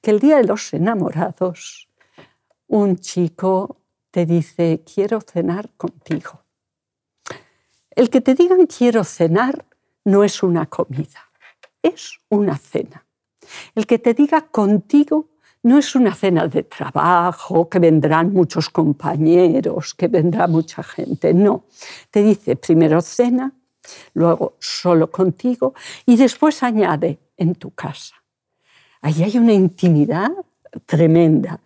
que 0.00 0.10
el 0.10 0.20
día 0.20 0.36
de 0.36 0.44
los 0.44 0.72
enamorados, 0.74 1.88
un 2.66 2.98
chico 2.98 3.78
te 4.10 4.26
dice, 4.26 4.82
quiero 4.84 5.20
cenar 5.20 5.70
contigo. 5.76 6.42
El 7.90 8.10
que 8.10 8.20
te 8.20 8.34
digan 8.34 8.66
quiero 8.66 9.04
cenar 9.04 9.64
no 10.04 10.24
es 10.24 10.42
una 10.42 10.66
comida, 10.66 11.30
es 11.82 12.18
una 12.28 12.56
cena. 12.58 13.06
El 13.74 13.86
que 13.86 13.98
te 13.98 14.14
diga 14.14 14.42
contigo 14.42 15.28
no 15.64 15.78
es 15.78 15.94
una 15.94 16.14
cena 16.14 16.46
de 16.46 16.62
trabajo, 16.62 17.68
que 17.68 17.78
vendrán 17.78 18.32
muchos 18.32 18.68
compañeros, 18.68 19.94
que 19.94 20.08
vendrá 20.08 20.46
mucha 20.46 20.82
gente, 20.82 21.32
no. 21.32 21.64
Te 22.10 22.22
dice 22.22 22.56
primero 22.56 23.00
cena, 23.00 23.50
luego 24.12 24.56
solo 24.60 25.10
contigo 25.10 25.74
y 26.06 26.16
después 26.16 26.62
añade 26.62 27.18
en 27.36 27.54
tu 27.54 27.70
casa. 27.70 28.14
Ahí 29.00 29.22
hay 29.22 29.38
una 29.38 29.54
intimidad 29.54 30.30
tremenda. 30.84 31.60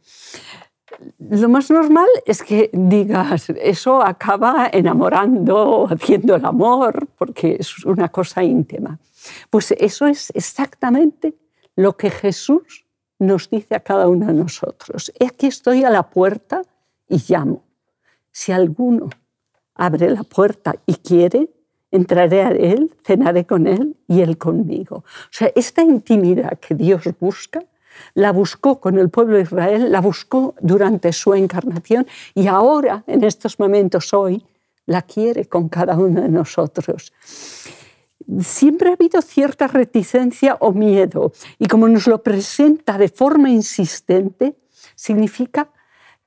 Lo 1.19 1.49
más 1.49 1.71
normal 1.71 2.09
es 2.25 2.43
que 2.43 2.71
digas, 2.73 3.51
eso 3.51 4.01
acaba 4.03 4.71
enamorando, 4.73 5.89
haciendo 5.91 6.37
el 6.37 6.45
amor, 6.45 7.09
porque 7.17 7.57
es 7.59 7.85
una 7.85 8.09
cosa 8.09 8.45
íntima. 8.45 8.99
Pues 9.51 9.73
eso 9.73 10.07
es 10.07 10.31
exactamente 10.35 11.35
lo 11.75 11.97
que 11.97 12.11
Jesús 12.11 12.85
nos 13.19 13.51
dice 13.51 13.75
a 13.75 13.81
cada 13.81 14.09
uno 14.09 14.27
de 14.27 14.33
nosotros. 14.33 15.13
Y 15.19 15.25
aquí 15.25 15.47
estoy 15.47 15.85
a 15.85 15.91
la 15.91 16.05
puerta 16.05 16.63
y 17.09 17.23
llamo. 17.29 17.63
Si 18.31 18.53
alguno 18.53 19.11
abre 19.75 20.11
la 20.11 20.23
puerta 20.23 20.75
y 20.87 20.95
quiere, 20.95 21.49
entraré 21.91 22.43
a 22.43 22.51
Él, 22.51 22.95
cenaré 23.05 23.47
con 23.47 23.67
Él 23.67 23.97
y 24.07 24.21
Él 24.21 24.39
conmigo. 24.39 24.97
O 24.97 25.33
sea, 25.33 25.51
esta 25.55 25.83
intimidad 25.83 26.59
que 26.59 26.75
Dios 26.75 27.03
busca, 27.19 27.65
la 28.15 28.33
buscó 28.33 28.81
con 28.81 28.99
el 28.99 29.09
pueblo 29.09 29.37
de 29.37 29.43
Israel, 29.43 29.91
la 29.91 30.01
buscó 30.01 30.55
durante 30.61 31.13
su 31.13 31.35
encarnación 31.35 32.07
y 32.35 32.47
ahora, 32.47 33.03
en 33.07 33.25
estos 33.25 33.59
momentos 33.59 34.13
hoy, 34.15 34.45
la 34.87 35.03
quiere 35.03 35.47
con 35.47 35.69
cada 35.69 35.97
uno 35.97 36.23
de 36.23 36.29
nosotros. 36.29 37.13
Siempre 38.41 38.91
ha 38.91 38.93
habido 38.93 39.23
cierta 39.23 39.67
reticencia 39.67 40.57
o 40.61 40.73
miedo 40.73 41.33
y 41.59 41.67
como 41.67 41.89
nos 41.89 42.07
lo 42.07 42.23
presenta 42.23 42.99
de 42.99 43.09
forma 43.09 43.49
insistente, 43.49 44.57
significa 44.95 45.71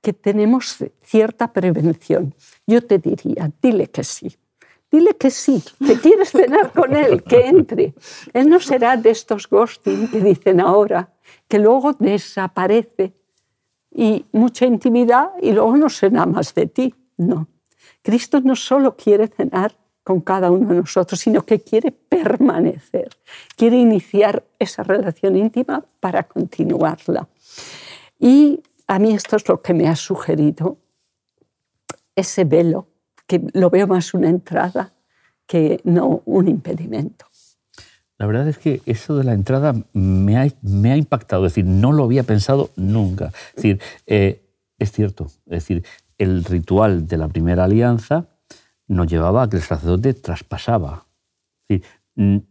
que 0.01 0.13
tenemos 0.13 0.77
cierta 1.03 1.53
prevención. 1.53 2.33
Yo 2.65 2.85
te 2.85 2.97
diría, 2.97 3.51
dile 3.61 3.87
que 3.87 4.03
sí. 4.03 4.35
Dile 4.91 5.15
que 5.15 5.29
sí, 5.31 5.63
que 5.79 5.97
quieres 5.99 6.31
cenar 6.31 6.73
con 6.73 6.93
él, 6.93 7.23
que 7.23 7.47
entre. 7.47 7.93
Él 8.33 8.49
no 8.49 8.59
será 8.59 8.97
de 8.97 9.11
estos 9.11 9.47
ghosting 9.47 10.09
que 10.09 10.19
dicen 10.19 10.59
ahora, 10.59 11.13
que 11.47 11.59
luego 11.59 11.93
desaparece 11.93 13.13
y 13.89 14.25
mucha 14.33 14.65
intimidad 14.65 15.31
y 15.41 15.53
luego 15.53 15.77
no 15.77 15.89
será 15.89 16.25
más 16.25 16.53
de 16.53 16.65
ti. 16.65 16.93
No. 17.15 17.47
Cristo 18.01 18.41
no 18.41 18.55
solo 18.55 18.97
quiere 18.97 19.27
cenar 19.27 19.77
con 20.03 20.21
cada 20.21 20.51
uno 20.51 20.69
de 20.69 20.75
nosotros, 20.75 21.19
sino 21.19 21.43
que 21.43 21.61
quiere 21.61 21.91
permanecer, 21.91 23.09
quiere 23.55 23.77
iniciar 23.77 24.43
esa 24.57 24.83
relación 24.83 25.35
íntima 25.35 25.83
para 25.99 26.23
continuarla. 26.23 27.27
Y 28.19 28.61
a 28.87 28.99
mí 28.99 29.13
esto 29.13 29.35
es 29.35 29.47
lo 29.47 29.61
que 29.61 29.73
me 29.73 29.87
ha 29.87 29.95
sugerido 29.95 30.77
ese 32.15 32.43
velo 32.43 32.87
que 33.27 33.41
lo 33.53 33.69
veo 33.69 33.87
más 33.87 34.13
una 34.13 34.29
entrada 34.29 34.93
que 35.45 35.79
no 35.83 36.21
un 36.25 36.47
impedimento. 36.47 37.25
La 38.17 38.27
verdad 38.27 38.47
es 38.47 38.57
que 38.57 38.81
eso 38.85 39.17
de 39.17 39.23
la 39.23 39.33
entrada 39.33 39.73
me 39.93 40.37
ha, 40.37 40.47
me 40.61 40.91
ha 40.91 40.97
impactado, 40.97 41.45
es 41.45 41.53
decir, 41.53 41.65
no 41.65 41.91
lo 41.91 42.03
había 42.03 42.23
pensado 42.23 42.69
nunca. 42.75 43.31
Es 43.49 43.55
decir, 43.55 43.81
eh, 44.05 44.43
es 44.77 44.91
cierto, 44.91 45.25
es 45.45 45.51
decir, 45.51 45.83
el 46.17 46.43
ritual 46.43 47.07
de 47.07 47.17
la 47.17 47.27
primera 47.29 47.63
alianza 47.63 48.27
nos 48.91 49.07
llevaba 49.07 49.43
a 49.43 49.49
que 49.49 49.57
el 49.57 49.63
sacerdote 49.63 50.13
traspasaba. 50.13 51.05
Es 51.67 51.81
decir, 51.81 52.43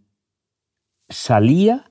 salía 1.09 1.85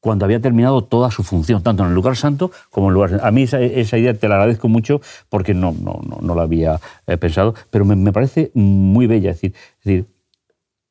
cuando 0.00 0.26
había 0.26 0.40
terminado 0.40 0.84
toda 0.84 1.10
su 1.10 1.22
función, 1.22 1.62
tanto 1.62 1.82
en 1.82 1.88
el 1.88 1.94
lugar 1.94 2.14
santo 2.14 2.50
como 2.70 2.88
en 2.88 2.90
el 2.90 2.94
lugar 2.94 3.20
A 3.22 3.30
mí 3.30 3.44
esa, 3.44 3.58
idea 3.98 4.12
te 4.12 4.28
la 4.28 4.34
agradezco 4.34 4.68
mucho 4.68 5.00
porque 5.30 5.54
no, 5.54 5.72
no, 5.72 5.98
no, 6.20 6.34
la 6.34 6.42
había 6.42 6.78
eh, 7.06 7.16
pensado, 7.16 7.54
pero 7.70 7.86
me, 7.86 8.12
parece 8.12 8.50
muy 8.52 9.06
bella. 9.06 9.30
Es 9.30 9.36
decir, 9.36 9.54
es 9.78 9.84
decir, 9.84 10.06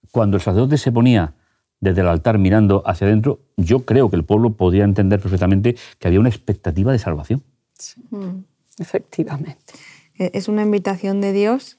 cuando 0.09 0.37
el 0.37 0.41
sacerdote 0.41 0.79
se 0.79 0.91
ponía 0.91 1.35
desde 1.79 2.01
el 2.01 2.07
altar 2.07 2.39
mirando 2.39 2.81
hacia 2.87 3.05
adentro, 3.05 3.41
yo 3.55 3.85
creo 3.85 4.09
que 4.09 4.15
el 4.15 4.23
pueblo 4.23 4.53
podía 4.53 4.83
entender 4.83 5.19
perfectamente 5.19 5.75
que 5.99 6.07
había 6.07 6.19
una 6.19 6.29
expectativa 6.29 6.91
de 6.91 6.97
salvación. 6.97 7.43
Mm. 8.09 8.45
Efectivamente. 8.79 9.73
E, 10.17 10.31
es 10.33 10.47
una 10.47 10.63
invitación 10.63 11.21
de 11.21 11.33
Dios 11.33 11.77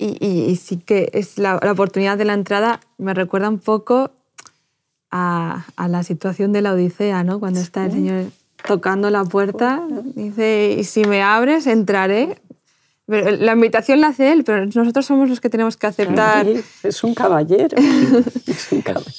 y, 0.00 0.56
sí 0.56 0.78
que 0.78 1.10
es 1.12 1.38
la, 1.38 1.60
la, 1.62 1.72
oportunidad 1.72 2.16
de 2.16 2.24
la 2.24 2.34
entrada, 2.34 2.80
me 2.98 3.14
recuerda 3.14 3.48
un 3.48 3.58
poco 3.58 4.10
a, 5.10 5.64
la 5.88 6.02
situación 6.02 6.52
de 6.52 6.62
la 6.62 6.72
Odisea, 6.72 7.24
¿no? 7.24 7.40
Cuando 7.40 7.60
está 7.60 7.84
el 7.86 7.92
Señor 7.92 8.24
tocando 8.66 9.10
la 9.10 9.24
puerta, 9.24 9.82
dice, 10.14 10.76
y 10.78 10.84
si 10.84 11.04
me 11.04 11.22
abres, 11.22 11.66
entraré. 11.66 12.40
Pero 13.06 13.32
la 13.32 13.54
invitación 13.54 14.00
la 14.00 14.08
hace 14.08 14.30
él, 14.30 14.44
pero 14.44 14.64
nosotros 14.66 15.04
somos 15.04 15.28
los 15.28 15.40
que 15.40 15.50
tenemos 15.50 15.76
que 15.76 15.88
aceptar. 15.88 16.46
es 16.82 17.04
un 17.04 17.14
caballero. 17.14 17.76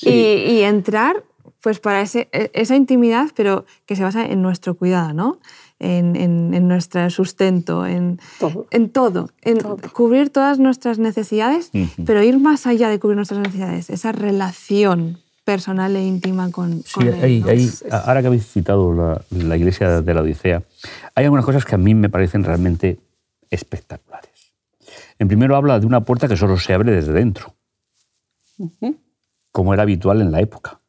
Y, 0.04 0.62
entrar, 0.62 1.24
pues 1.62 1.80
para 1.80 2.02
ese, 2.02 2.30
e, 2.32 2.50
esa 2.54 2.76
intimidad, 2.76 3.30
pero 3.36 3.66
que 3.86 3.96
se 3.96 4.04
basa 4.04 4.26
en 4.26 4.42
nuestro 4.42 4.76
cuidado, 4.76 5.14
¿no? 5.14 5.40
En, 5.84 6.16
en, 6.16 6.68
nuestro 6.68 7.10
sustento, 7.10 7.88
en 7.88 8.20
todo, 8.40 8.68
en, 8.70 8.92
todo, 8.92 9.32
en 9.42 9.58
cubrir 9.94 10.30
todas 10.30 10.60
nuestras 10.60 11.00
necesidades, 11.00 11.72
pero 12.06 12.22
ir 12.22 12.38
más 12.38 12.68
allá 12.68 12.88
de 12.88 13.00
cubrir 13.00 13.16
nuestras 13.16 13.40
necesidades, 13.40 13.90
esa 13.90 14.12
relación 14.12 15.18
personal 15.44 15.96
e 15.96 16.06
íntima 16.06 16.52
con, 16.52 16.84
sí, 16.84 17.00
él. 17.02 17.72
ahora 17.92 18.22
que 18.22 18.28
habéis 18.28 18.46
citado 18.46 18.94
la, 19.32 19.58
iglesia 19.58 20.02
de 20.02 20.14
la 20.14 20.22
Odisea, 20.22 20.64
hay 21.16 21.26
algunas 21.26 21.46
cosas 21.46 21.66
que 21.66 21.76
a 21.76 21.78
mí 21.78 21.96
me 21.96 22.10
parecen 22.10 22.44
realmente 22.44 23.00
espectaculares. 23.50 24.54
En 25.18 25.28
primero 25.28 25.56
habla 25.56 25.80
de 25.80 25.86
una 25.86 26.02
puerta 26.02 26.28
que 26.28 26.38
solo 26.38 26.58
se 26.58 26.74
abre 26.74 26.92
desde 26.92 27.12
dentro, 27.12 27.56
como 29.52 29.74
era 29.74 29.84
habitual 29.84 30.22
en 30.22 30.32
la 30.32 30.42
época. 30.42 30.80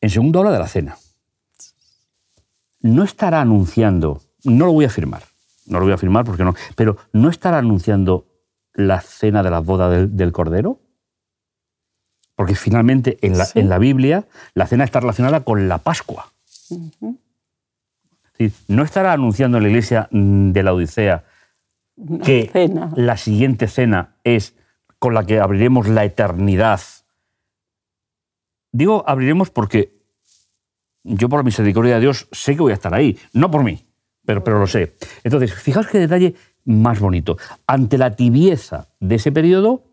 En 0.00 0.10
segundo 0.10 0.38
habla 0.38 0.52
de 0.52 0.58
la 0.58 0.68
cena. 0.68 0.96
No 2.94 3.04
estará 3.04 3.40
anunciando, 3.40 4.22
no 4.44 4.66
lo 4.66 4.72
voy 4.72 4.84
a 4.84 4.88
afirmar, 4.88 5.22
no 5.66 5.78
lo 5.78 5.84
voy 5.84 5.92
a 5.92 5.96
afirmar 5.96 6.24
porque 6.24 6.44
no, 6.44 6.54
pero 6.74 6.96
no 7.12 7.28
estará 7.28 7.58
anunciando 7.58 8.26
la 8.74 9.00
cena 9.00 9.42
de 9.42 9.50
la 9.50 9.60
boda 9.60 9.90
del 9.90 10.32
Cordero. 10.32 10.80
Porque 12.36 12.54
finalmente 12.54 13.16
en 13.22 13.68
la, 13.68 13.78
Biblia 13.78 14.26
la 14.52 14.66
cena 14.66 14.84
está 14.84 15.00
relacionada 15.00 15.40
con 15.40 15.68
la 15.68 15.78
Pascua. 15.78 16.32
no 18.68 18.82
estará 18.82 19.14
anunciando 19.14 19.56
en 19.56 19.62
la 19.62 19.68
iglesia 19.70 20.08
de 20.10 20.62
la 20.62 20.74
Odisea 20.74 21.24
que 22.22 22.70
la 22.94 23.16
siguiente 23.16 23.68
cena 23.68 24.16
es 24.22 24.54
con 24.98 25.14
la 25.14 25.24
que 25.24 25.40
abriremos 25.40 25.88
la 25.88 26.04
eternidad. 26.04 26.80
Digo 28.70 29.02
abriremos 29.06 29.48
porque 29.48 29.95
yo 31.06 31.28
por 31.28 31.38
la 31.38 31.44
misericordia 31.44 31.94
de 31.94 32.00
Dios 32.00 32.28
sé 32.32 32.54
que 32.54 32.62
voy 32.62 32.72
a 32.72 32.74
estar 32.74 32.92
ahí, 32.92 33.18
no 33.32 33.50
por 33.50 33.62
mí, 33.62 33.84
pero, 34.24 34.42
pero 34.42 34.58
lo 34.58 34.66
sé. 34.66 34.96
Entonces, 35.22 35.54
fijaos 35.54 35.86
qué 35.86 35.98
detalle 35.98 36.34
más 36.64 36.98
bonito. 36.98 37.36
Ante 37.66 37.96
la 37.96 38.14
tibieza 38.14 38.88
de 38.98 39.14
ese 39.14 39.32
periodo, 39.32 39.84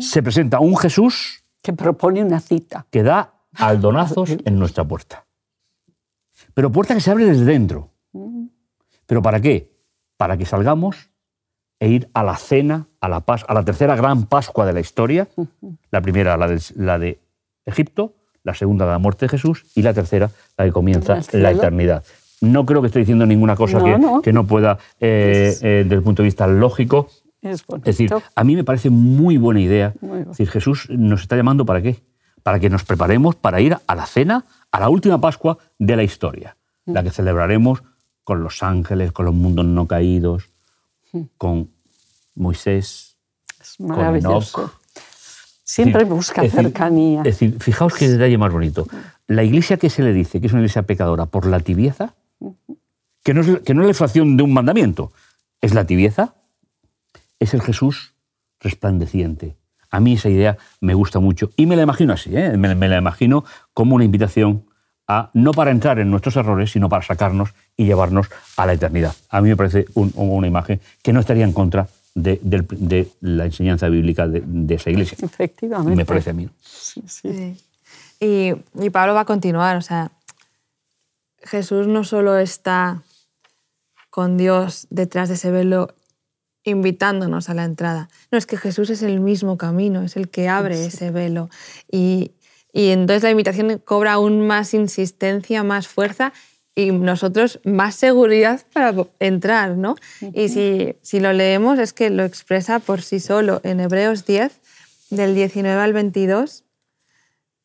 se 0.00 0.22
presenta 0.22 0.60
un 0.60 0.76
Jesús 0.76 1.44
que 1.62 1.72
propone 1.72 2.24
una 2.24 2.40
cita. 2.40 2.86
Que 2.90 3.02
da 3.02 3.34
aldonazos 3.54 4.30
en 4.44 4.58
nuestra 4.58 4.84
puerta. 4.84 5.26
Pero 6.54 6.72
puerta 6.72 6.94
que 6.94 7.00
se 7.00 7.10
abre 7.10 7.26
desde 7.26 7.44
dentro. 7.44 7.90
¿Pero 9.06 9.22
para 9.22 9.40
qué? 9.40 9.70
Para 10.16 10.36
que 10.36 10.46
salgamos 10.46 11.10
e 11.78 11.88
ir 11.88 12.10
a 12.14 12.24
la 12.24 12.36
cena, 12.36 12.88
a 13.00 13.08
la, 13.08 13.24
a 13.26 13.54
la 13.54 13.64
tercera 13.64 13.94
gran 13.94 14.26
Pascua 14.26 14.64
de 14.64 14.72
la 14.72 14.80
historia. 14.80 15.28
La 15.90 16.00
primera, 16.00 16.36
la 16.36 16.48
de, 16.48 16.62
la 16.76 16.98
de 16.98 17.20
Egipto, 17.66 18.14
la 18.46 18.54
segunda 18.54 18.86
la 18.86 18.98
muerte 18.98 19.26
de 19.26 19.30
Jesús 19.30 19.66
y 19.74 19.82
la 19.82 19.92
tercera 19.92 20.30
la 20.56 20.64
que 20.64 20.72
comienza 20.72 21.20
la 21.32 21.50
eternidad. 21.50 22.04
No 22.40 22.64
creo 22.64 22.80
que 22.80 22.86
estoy 22.86 23.02
diciendo 23.02 23.26
ninguna 23.26 23.56
cosa 23.56 23.78
No, 23.78 23.84
que, 23.84 23.98
no. 23.98 24.22
que 24.22 24.32
no 24.32 24.46
pueda, 24.46 24.78
eh, 25.00 25.48
Es- 25.50 25.62
eh, 25.62 25.82
desde 25.84 25.96
el 25.96 26.02
punto 26.02 26.22
de 26.22 26.26
vista 26.28 26.46
lógico. 26.46 27.08
Es. 27.42 27.64
Es 27.76 27.82
decir, 27.82 28.10
a 28.34 28.44
mí 28.44 28.54
me 28.56 28.64
parece 28.64 28.88
muy 28.90 29.36
buena 29.36 29.60
idea. 29.60 29.94
Muy. 30.00 30.20
Es 30.20 30.28
decir, 30.28 30.48
Jesús 30.50 30.86
nos 30.90 31.22
está 31.22 31.36
llamando 31.36 31.64
para 31.66 31.82
qué? 31.82 31.96
Para 32.42 32.60
que 32.60 32.70
nos 32.70 32.84
preparemos 32.84 33.34
para 33.34 33.60
ir 33.60 33.76
a 33.86 33.94
la 33.94 34.06
cena, 34.06 34.44
a 34.70 34.80
la 34.80 34.88
última 34.88 35.20
Pascua 35.20 35.58
de 35.78 35.96
la 35.96 36.02
historia, 36.04 36.56
la 36.86 37.02
que 37.02 37.10
celebraremos 37.10 37.82
con 38.22 38.42
los 38.42 38.62
ángeles, 38.62 39.12
con 39.12 39.24
los 39.26 39.34
mundos 39.34 39.64
no 39.64 39.86
caídos, 39.86 40.50
con 41.38 41.70
Moisés, 42.34 43.16
es 43.60 43.80
maravilloso. 43.80 44.70
Siempre 45.68 46.00
decir, 46.04 46.14
busca 46.14 46.42
es 46.44 46.52
decir, 46.52 46.66
cercanía. 46.68 47.18
Es 47.20 47.24
decir, 47.38 47.56
fijaos 47.60 47.92
qué 47.94 48.08
detalle 48.08 48.38
más 48.38 48.52
bonito. 48.52 48.86
La 49.26 49.42
iglesia 49.42 49.76
que 49.76 49.90
se 49.90 50.02
le 50.02 50.12
dice 50.12 50.40
que 50.40 50.46
es 50.46 50.52
una 50.52 50.60
iglesia 50.62 50.82
pecadora 50.82 51.26
por 51.26 51.44
la 51.46 51.58
tibieza, 51.60 52.14
que 53.24 53.34
no 53.34 53.40
es, 53.40 53.60
que 53.60 53.74
no 53.74 53.80
es 53.82 53.86
la 53.86 53.90
infracción 53.90 54.36
de 54.36 54.44
un 54.44 54.52
mandamiento, 54.54 55.12
es 55.60 55.74
la 55.74 55.84
tibieza, 55.84 56.34
es 57.40 57.52
el 57.52 57.62
Jesús 57.62 58.14
resplandeciente. 58.60 59.56
A 59.90 59.98
mí 59.98 60.12
esa 60.14 60.28
idea 60.28 60.56
me 60.80 60.94
gusta 60.94 61.18
mucho 61.18 61.50
y 61.56 61.66
me 61.66 61.74
la 61.76 61.82
imagino 61.82 62.12
así, 62.12 62.36
¿eh? 62.36 62.56
me, 62.56 62.74
me 62.76 62.88
la 62.88 62.98
imagino 62.98 63.44
como 63.74 63.96
una 63.96 64.04
invitación 64.04 64.66
a 65.08 65.30
no 65.34 65.52
para 65.52 65.70
entrar 65.70 65.98
en 65.98 66.10
nuestros 66.10 66.36
errores, 66.36 66.70
sino 66.70 66.88
para 66.88 67.02
sacarnos 67.04 67.50
y 67.76 67.84
llevarnos 67.86 68.28
a 68.56 68.66
la 68.66 68.72
eternidad. 68.72 69.14
A 69.30 69.40
mí 69.40 69.48
me 69.48 69.56
parece 69.56 69.86
un- 69.94 70.12
una 70.16 70.46
imagen 70.46 70.80
que 71.02 71.12
no 71.12 71.20
estaría 71.20 71.44
en 71.44 71.52
contra 71.52 71.88
de, 72.16 73.08
la 73.20 73.44
enseñanza 73.44 73.88
bíblica 73.88 74.26
de, 74.26 74.42
de 74.44 74.74
esa 74.74 74.90
iglesia. 74.90 75.18
Efectivamente. 75.20 75.96
Me 75.96 76.04
parece 76.04 76.30
a 76.30 76.32
mí. 76.32 76.48
Sí, 76.60 77.02
sí. 77.06 77.32
Sí. 77.32 77.56
Y, 78.18 78.84
y 78.84 78.90
Pablo 78.90 79.14
va 79.14 79.20
a 79.20 79.24
continuar, 79.26 79.76
o 79.76 79.82
sea, 79.82 80.10
Jesús 81.42 81.86
no 81.86 82.02
solo 82.02 82.38
está 82.38 83.02
con 84.08 84.38
Dios 84.38 84.86
detrás 84.90 85.28
de 85.28 85.34
ese 85.34 85.50
velo 85.50 85.94
invitándonos 86.64 87.48
a 87.48 87.54
la 87.54 87.64
entrada, 87.64 88.08
no, 88.32 88.38
es 88.38 88.46
que 88.46 88.56
Jesús 88.56 88.90
es 88.90 89.02
el 89.02 89.20
mismo 89.20 89.56
camino, 89.56 90.02
es 90.02 90.16
el 90.16 90.28
que 90.28 90.48
abre 90.48 90.86
ese 90.86 91.12
velo. 91.12 91.48
Y, 91.88 92.32
y 92.72 92.88
entonces 92.88 93.22
la 93.22 93.30
invitación 93.30 93.78
cobra 93.84 94.14
aún 94.14 94.46
más 94.46 94.74
insistencia, 94.74 95.62
más 95.62 95.86
fuerza 95.86 96.32
y 96.76 96.92
nosotros 96.92 97.58
más 97.64 97.96
seguridad 97.96 98.60
para 98.72 98.94
entrar, 99.18 99.76
¿no? 99.76 99.96
Y 100.32 100.48
si, 100.50 100.94
si 101.02 101.18
lo 101.18 101.32
leemos 101.32 101.80
es 101.80 101.92
que 101.92 102.10
lo 102.10 102.22
expresa 102.22 102.78
por 102.78 103.02
sí 103.02 103.18
solo 103.18 103.60
en 103.64 103.80
Hebreos 103.80 104.24
10, 104.26 104.60
del 105.10 105.34
19 105.34 105.80
al 105.80 105.92
22, 105.92 106.64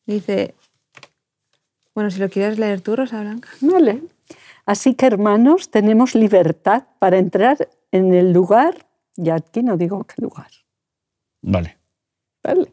Dice, 0.06 0.54
bueno, 1.94 2.10
si 2.10 2.18
lo 2.18 2.28
quieres 2.28 2.58
leer 2.58 2.80
tú, 2.80 2.96
Rosa 2.96 3.20
Blanca. 3.20 3.48
Vale. 3.60 4.02
Así 4.66 4.94
que, 4.94 5.06
hermanos, 5.06 5.70
tenemos 5.70 6.14
libertad 6.14 6.84
para 6.98 7.18
entrar 7.18 7.68
en 7.92 8.14
el 8.14 8.32
lugar, 8.32 8.86
y 9.16 9.30
aquí 9.30 9.62
no 9.62 9.76
digo 9.76 10.04
qué 10.04 10.20
lugar, 10.22 10.50
Vale. 11.42 11.78
¿vale? 12.42 12.72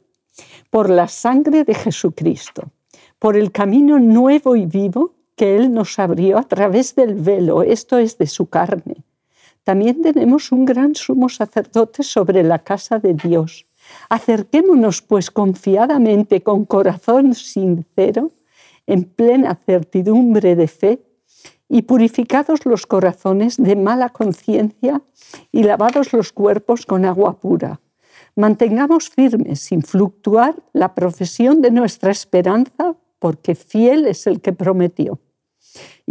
Por 0.69 0.89
la 0.89 1.07
sangre 1.07 1.63
de 1.63 1.75
Jesucristo, 1.75 2.71
por 3.17 3.35
el 3.35 3.51
camino 3.51 3.99
nuevo 3.99 4.55
y 4.55 4.65
vivo 4.65 5.15
que 5.39 5.56
Él 5.56 5.71
nos 5.71 5.97
abrió 5.99 6.38
a 6.38 6.43
través 6.43 6.95
del 6.95 7.15
velo, 7.15 7.63
esto 7.63 7.97
es 7.97 8.17
de 8.17 8.28
su 8.28 8.47
carne. 8.47 9.06
También 9.63 10.02
tenemos 10.02 10.52
un 10.52 10.65
gran 10.65 10.95
sumo 10.95 11.30
sacerdote 11.30 12.04
sobre 12.04 12.43
la 12.43 12.60
casa 12.60 12.99
de 12.99 13.13
Dios. 13.13 13.65
Acerquémonos 14.10 15.02
pues 15.02 15.32
confiadamente, 15.32 16.43
con 16.43 16.65
corazón 16.65 17.36
sincero, 17.36 18.32
en 18.86 19.06
plena 19.06 19.56
certidumbre 19.56 20.58
de 20.58 20.67
fe, 20.67 20.99
y 21.69 21.84
purificados 21.84 22.65
los 22.65 22.86
corazones 22.86 23.56
de 23.56 23.78
mala 23.78 24.10
conciencia 24.10 25.02
y 25.54 25.63
lavados 25.63 26.12
los 26.12 26.34
cuerpos 26.34 26.86
con 26.86 27.06
agua 27.06 27.39
pura. 27.39 27.80
Mantengamos 28.36 29.10
firmes, 29.10 29.62
sin 29.62 29.84
fluctuar, 29.84 30.62
la 30.73 30.93
profesión 30.93 31.62
de 31.62 31.71
nuestra 31.71 32.12
esperanza, 32.12 32.97
porque 33.19 33.56
fiel 33.56 34.06
es 34.06 34.28
el 34.28 34.41
que 34.41 34.52
prometió. 34.52 35.17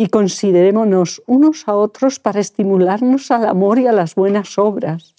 Y 0.01 0.07
considerémonos 0.11 1.23
unos 1.27 1.67
a 1.67 1.75
otros 1.75 2.21
para 2.21 2.39
estimularnos 2.39 3.33
al 3.33 3.47
amor 3.49 3.81
y 3.81 3.89
a 3.89 3.93
las 3.93 4.15
buenas 4.15 4.57
obras, 4.57 5.17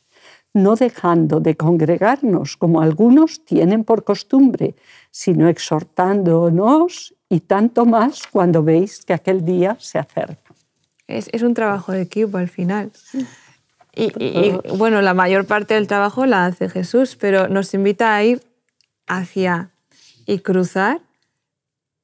no 0.54 0.76
dejando 0.76 1.42
de 1.42 1.56
congregarnos 1.58 2.56
como 2.56 2.80
algunos 2.80 3.44
tienen 3.44 3.84
por 3.84 4.06
costumbre, 4.06 4.76
sino 5.12 5.50
exhortándonos 5.50 7.14
y 7.28 7.42
tanto 7.42 7.86
más 7.86 8.26
cuando 8.32 8.64
veis 8.64 9.04
que 9.06 9.14
aquel 9.14 9.44
día 9.44 9.76
se 9.80 10.00
acerca. 10.00 10.54
Es, 11.08 11.28
es 11.34 11.42
un 11.42 11.54
trabajo 11.54 11.92
de 11.92 12.02
equipo 12.02 12.38
al 12.38 12.48
final. 12.48 12.92
Y, 13.94 14.06
y- 14.18 14.60
y, 14.64 14.78
bueno, 14.78 15.02
la 15.02 15.14
mayor 15.14 15.46
parte 15.46 15.74
del 15.74 15.88
trabajo 15.88 16.26
la 16.26 16.46
hace 16.46 16.70
Jesús, 16.70 17.18
pero 17.20 17.50
nos 17.50 17.74
invita 17.74 18.16
a 18.16 18.24
ir 18.24 18.42
hacia 19.08 19.72
y 20.26 20.40
cruzar, 20.40 21.02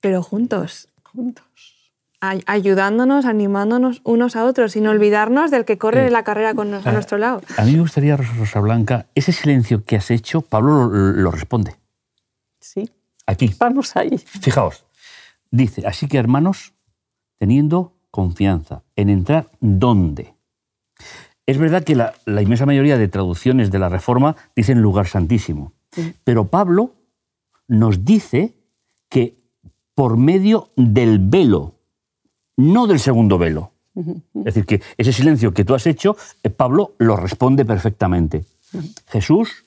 pero 0.01 0.21
juntos, 0.21 0.89
Juntos. 1.03 1.44
Ay- 2.21 2.43
ayudándonos, 2.45 3.25
animándonos 3.25 4.01
unos 4.04 4.36
a 4.36 4.45
otros, 4.45 4.73
sin 4.73 4.88
olvidarnos 4.88 5.51
del 5.51 5.65
que 5.65 5.78
corre 5.78 6.08
Sí. 6.08 6.12
la 6.13 6.23
carrera 6.23 6.54
con 6.54 6.71
nos- 6.71 6.86
a 6.86 6.91
nuestro 6.91 7.17
lado. 7.17 7.41
A 7.58 7.63
mí 7.65 7.73
me 7.73 7.82
gustaría, 7.82 8.17
Rosa 8.17 8.34
Rosa 8.38 8.60
Blanca, 8.60 9.08
ese 9.15 9.32
silencio 9.32 9.84
que 9.86 9.95
has 9.97 10.12
hecho, 10.12 10.41
Pablo 10.41 10.88
lo, 10.88 11.12
lo 11.13 11.32
responde. 11.32 11.75
Sí, 12.60 12.89
Aquí. 13.28 13.54
vamos 13.60 13.95
ahí. 13.95 14.17
Fijaos. 14.17 14.86
Dice, 15.51 15.86
así 15.88 16.08
que 16.08 16.17
hermanos, 16.17 16.73
teniendo 17.38 17.93
confianza 18.12 18.84
en 18.95 19.10
entrar 19.10 19.49
dónde. 19.60 20.34
Es 21.45 21.58
verdad 21.60 21.84
que 21.84 21.95
la, 21.95 22.13
la 22.25 22.41
inmensa 22.41 22.65
mayoría 22.65 22.97
de 22.97 23.08
traducciones 23.08 23.69
de 23.71 23.78
la 23.80 23.89
Reforma 23.89 24.36
dicen 24.56 24.82
lugar 24.82 25.08
santísimo, 25.08 25.73
pero 26.23 26.47
Pablo 26.47 26.95
nos 27.67 28.04
dice 28.04 28.56
que 29.10 29.38
por 29.93 30.17
medio 30.17 30.71
del 30.75 31.19
velo, 31.19 31.74
no 32.58 32.88
del 32.88 33.00
segundo 33.00 33.38
velo. 33.38 33.72
Es 33.96 34.44
decir, 34.44 34.65
que 34.65 34.82
ese 34.98 35.13
silencio 35.13 35.54
que 35.54 35.63
tú 35.63 35.74
has 35.74 35.88
hecho, 35.88 36.18
eh, 36.44 36.50
Pablo 36.50 36.96
lo 36.98 37.15
responde 37.15 37.63
perfectamente. 37.63 38.44
Jesús, 39.08 39.65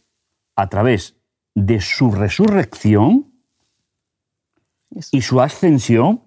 a 0.54 0.68
través 0.68 1.14
de 1.54 1.80
su 1.80 2.10
resurrección 2.10 3.26
y 5.12 5.22
su 5.22 5.40
ascensión, 5.40 6.20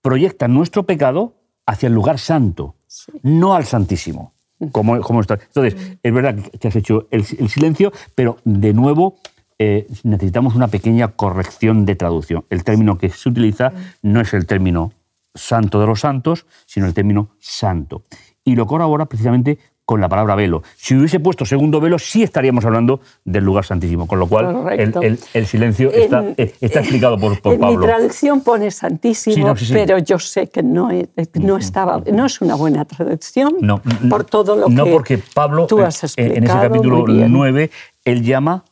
proyecta 0.00 0.46
nuestro 0.48 0.84
pecado 0.84 1.34
hacia 1.66 1.88
el 1.88 1.94
lugar 1.94 2.18
santo, 2.18 2.76
Sí. 2.86 3.10
no 3.22 3.54
al 3.54 3.64
santísimo. 3.64 4.32
Como, 4.70 5.00
como 5.00 5.20
está. 5.20 5.34
Entonces, 5.34 5.98
es 6.02 6.14
verdad 6.14 6.36
que 6.36 6.68
has 6.68 6.76
hecho 6.76 7.08
el, 7.10 7.26
el 7.38 7.48
silencio, 7.48 7.92
pero 8.14 8.38
de 8.44 8.72
nuevo 8.72 9.16
eh, 9.58 9.88
necesitamos 10.04 10.54
una 10.54 10.68
pequeña 10.68 11.08
corrección 11.08 11.84
de 11.84 11.96
traducción. 11.96 12.44
El 12.50 12.62
término 12.62 12.96
que 12.96 13.10
se 13.10 13.28
utiliza 13.28 13.72
no 14.02 14.20
es 14.20 14.32
el 14.32 14.46
término 14.46 14.92
santo 15.34 15.80
de 15.80 15.86
los 15.86 16.00
santos, 16.00 16.46
sino 16.66 16.86
el 16.86 16.94
término 16.94 17.30
santo. 17.38 18.02
Y 18.44 18.54
lo 18.56 18.66
corrobora 18.66 19.06
precisamente 19.06 19.58
con 19.86 20.00
la 20.00 20.08
palabra 20.08 20.34
velo. 20.34 20.62
Si 20.76 20.94
hubiese 20.96 21.20
puesto 21.20 21.44
segundo 21.44 21.78
velo, 21.78 21.98
sí 21.98 22.22
estaríamos 22.22 22.64
hablando 22.64 23.00
del 23.22 23.44
lugar 23.44 23.66
santísimo, 23.66 24.06
con 24.06 24.18
lo 24.18 24.26
cual 24.26 24.46
el, 24.46 24.52
Correcto. 24.54 25.02
el- 25.02 25.18
el 25.34 25.46
silencio 25.46 25.90
está, 25.92 26.20
En- 26.20 26.34
eh, 26.38 26.54
está 26.62 26.80
explicado 26.80 27.18
por, 27.18 27.38
por 27.42 27.52
en 27.52 27.60
Pablo. 27.60 27.80
mi 27.80 27.84
traducción 27.86 28.40
pone 28.40 28.70
santísimo, 28.70 29.34
Sí, 29.36 29.42
no, 29.44 29.54
sí, 29.56 29.66
sí. 29.66 29.74
pero 29.74 29.98
yo 29.98 30.18
sé 30.18 30.46
que 30.48 30.62
no, 30.62 30.90
es- 30.90 31.08
no 31.34 31.58
estaba, 31.58 32.02
no 32.10 32.24
es 32.24 32.40
una 32.40 32.54
buena 32.54 32.86
traducción 32.86 33.56
No, 33.60 33.82
por 34.08 34.24
todo 34.24 34.56
lo 34.56 34.68
que 34.68 34.90
porque 34.90 35.18
Pablo 35.18 35.66
tú 35.66 35.80
eh, 35.80 35.84
has 35.84 36.02
eh, 36.02 36.06
explicado. 36.06 36.36
en 36.38 36.44
ese 36.44 36.54
capítulo 36.54 36.96
muy 37.02 37.12
bien. 37.16 37.32
9 37.32 37.70
él 38.06 38.22
llama 38.22 38.64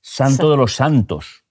santo 0.00 0.42
Sa- 0.46 0.50
de 0.50 0.56
los 0.56 0.74
santos 0.74 1.44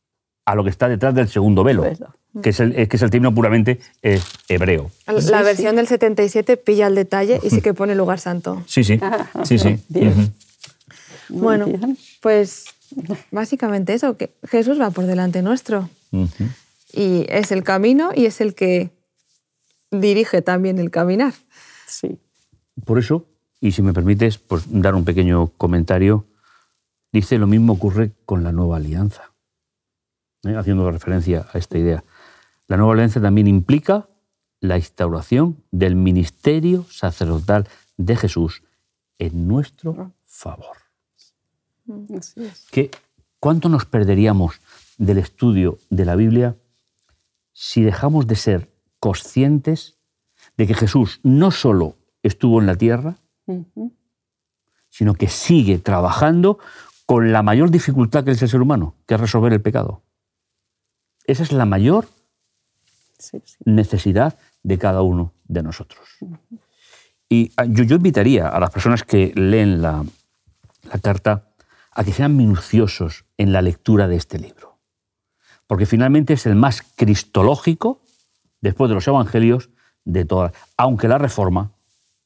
a 0.46 0.54
lo 0.56 0.66
que 0.66 0.70
está 0.70 0.90
detrás 0.90 1.14
del 1.16 1.30
segundo 1.30 1.64
velo, 1.64 1.84
Velo. 1.84 2.14
Que 2.42 2.50
es 2.50 2.60
el, 2.60 2.74
que 2.88 2.96
es 2.96 3.02
el 3.02 3.10
término 3.10 3.34
puramente 3.34 3.80
eh, 4.02 4.20
hebreo. 4.48 4.92
La 5.06 5.22
Sí, 5.22 5.32
versión 5.32 5.76
del 5.76 5.88
77 5.88 6.58
pilla 6.58 6.88
el 6.88 6.96
detalle 6.96 7.40
y 7.44 7.50
sí 7.50 7.62
que 7.62 7.74
pone 7.74 7.96
lugar 7.96 8.20
santo. 8.20 8.64
Sí, 8.68 8.84
sí, 8.84 9.00
sí, 9.44 9.58
sí. 9.60 9.80
Ujú. 9.90 10.22
Muy 11.30 11.42
Bueno, 11.42 11.68
pues 12.22 12.66
básicamente 13.32 13.94
eso, 13.94 14.18
que 14.18 14.32
Jesús 14.50 14.80
va 14.80 14.92
por 14.92 15.06
delante 15.06 15.42
nuestro. 15.42 15.90
Ujú. 16.12 16.46
Y 16.94 17.26
es 17.30 17.52
el 17.52 17.64
camino 17.64 18.12
y 18.16 18.26
es 18.26 18.40
el 18.42 18.56
que 18.56 18.92
dirige 19.92 20.42
también 20.42 20.80
el 20.80 20.90
caminar. 20.92 21.34
Sí. 21.86 22.18
Por 22.86 23.00
eso, 23.00 23.26
y 23.60 23.72
si 23.72 23.82
me 23.82 23.94
permites 23.94 24.38
pues, 24.38 24.64
dar 24.68 24.96
un 24.96 25.04
pequeño 25.04 25.48
comentario, 25.58 26.26
dice 27.12 27.38
lo 27.38 27.48
mismo 27.48 27.74
ocurre 27.74 28.12
con 28.26 28.44
la 28.44 28.52
nueva 28.52 28.78
alianza, 28.78 29.32
¿eh? 30.46 30.56
haciendo 30.56 30.90
referencia 30.92 31.48
a 31.52 31.58
esta 31.58 31.78
idea. 31.78 32.04
La 32.68 32.78
nueva 32.78 32.94
alianza 32.94 33.22
también 33.22 33.48
implica 33.48 34.10
la 34.60 34.78
instauración 34.78 35.64
del 35.72 35.96
ministerio 35.96 36.86
sacerdotal 36.90 37.68
de 37.98 38.16
Jesús 38.16 38.64
en 39.18 39.48
nuestro 39.48 40.14
favor. 40.26 40.78
Así 42.18 42.44
es. 42.44 42.66
que 42.72 42.92
¿Cuánto 43.40 43.70
nos 43.70 43.86
perderíamos 43.86 44.60
del 44.98 45.20
estudio 45.20 45.78
de 45.90 46.06
la 46.06 46.16
Biblia 46.16 46.58
si 47.54 47.84
dejamos 47.84 48.28
de 48.28 48.36
ser 48.36 48.74
conscientes 49.00 49.98
de 50.58 50.66
que 50.66 50.74
Jesús 50.74 51.20
no 51.24 51.52
solo 51.52 51.96
estuvo 52.24 52.60
en 52.60 52.66
la 52.66 52.76
tierra, 52.76 53.20
sino 54.90 55.14
que 55.14 55.28
sigue 55.28 55.78
trabajando 55.78 56.58
con 57.06 57.32
la 57.32 57.44
mayor 57.44 57.70
dificultad 57.70 58.24
que 58.24 58.32
es 58.32 58.42
el 58.42 58.50
ser 58.50 58.62
humano, 58.62 58.96
que 59.06 59.14
es 59.14 59.22
resolver 59.22 59.54
el 59.54 59.62
pecado. 59.62 60.04
Esa 61.26 61.44
es 61.44 61.52
la 61.52 61.66
mayor 61.66 62.08
necesidad 63.66 64.38
de 64.64 64.78
cada 64.78 65.02
uno 65.02 65.34
de 65.46 65.64
nosotros. 65.64 66.08
Y 67.30 67.52
ah, 67.58 67.66
yo, 67.66 67.84
invitaría 67.96 68.48
a 68.48 68.60
las 68.60 68.72
personas 68.72 69.04
que 69.04 69.34
leen 69.36 69.82
la, 69.82 70.06
la 70.84 71.00
carta 71.00 71.50
a 71.92 72.04
que 72.04 72.14
sean 72.14 72.36
minuciosos 72.36 73.26
en 73.38 73.52
la 73.52 73.62
lectura 73.62 74.08
de 74.08 74.16
este 74.16 74.40
libro, 74.40 74.78
porque 75.66 75.86
finalmente 75.86 76.34
es 76.34 76.46
el 76.46 76.56
más 76.56 76.82
cristológico, 76.96 78.02
después 78.62 78.90
de 78.90 78.96
los 78.96 79.08
evangelios, 79.08 79.70
de 80.06 80.24
todas, 80.24 80.54
aunque 80.78 81.08
la 81.08 81.18
Reforma 81.18 81.72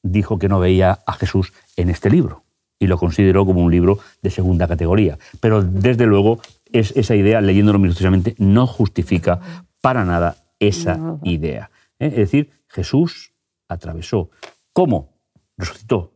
dijo 0.04 0.40
que 0.40 0.50
no 0.50 0.60
veía 0.60 1.00
a 1.06 1.14
Jesús 1.14 1.54
en 1.78 1.90
este 1.90 2.10
libro 2.10 2.44
y 2.80 2.88
lo 2.88 2.98
consideró 2.98 3.46
como 3.46 3.62
un 3.62 3.72
libro 3.72 4.00
de 4.22 4.32
segunda 4.32 4.68
categoría. 4.68 5.18
Pero 5.40 5.62
desde 5.62 6.06
luego 6.06 6.42
es, 6.72 6.92
esa 6.96 7.16
idea, 7.16 7.40
leyéndolo 7.40 7.78
minuciosamente, 7.78 8.36
no 8.40 8.66
justifica 8.66 9.40
para 9.82 10.04
nada 10.04 10.38
esa 10.62 11.20
idea. 11.24 11.70
¿eh? 12.00 12.08
Es 12.08 12.16
decir, 12.16 12.52
Jesús 12.68 13.34
atravesó. 13.68 14.30
¿Cómo? 14.72 15.14
Resucitó. 15.58 16.14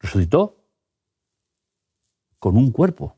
Resucitó 0.00 0.56
con 2.38 2.56
un 2.56 2.70
cuerpo. 2.70 3.16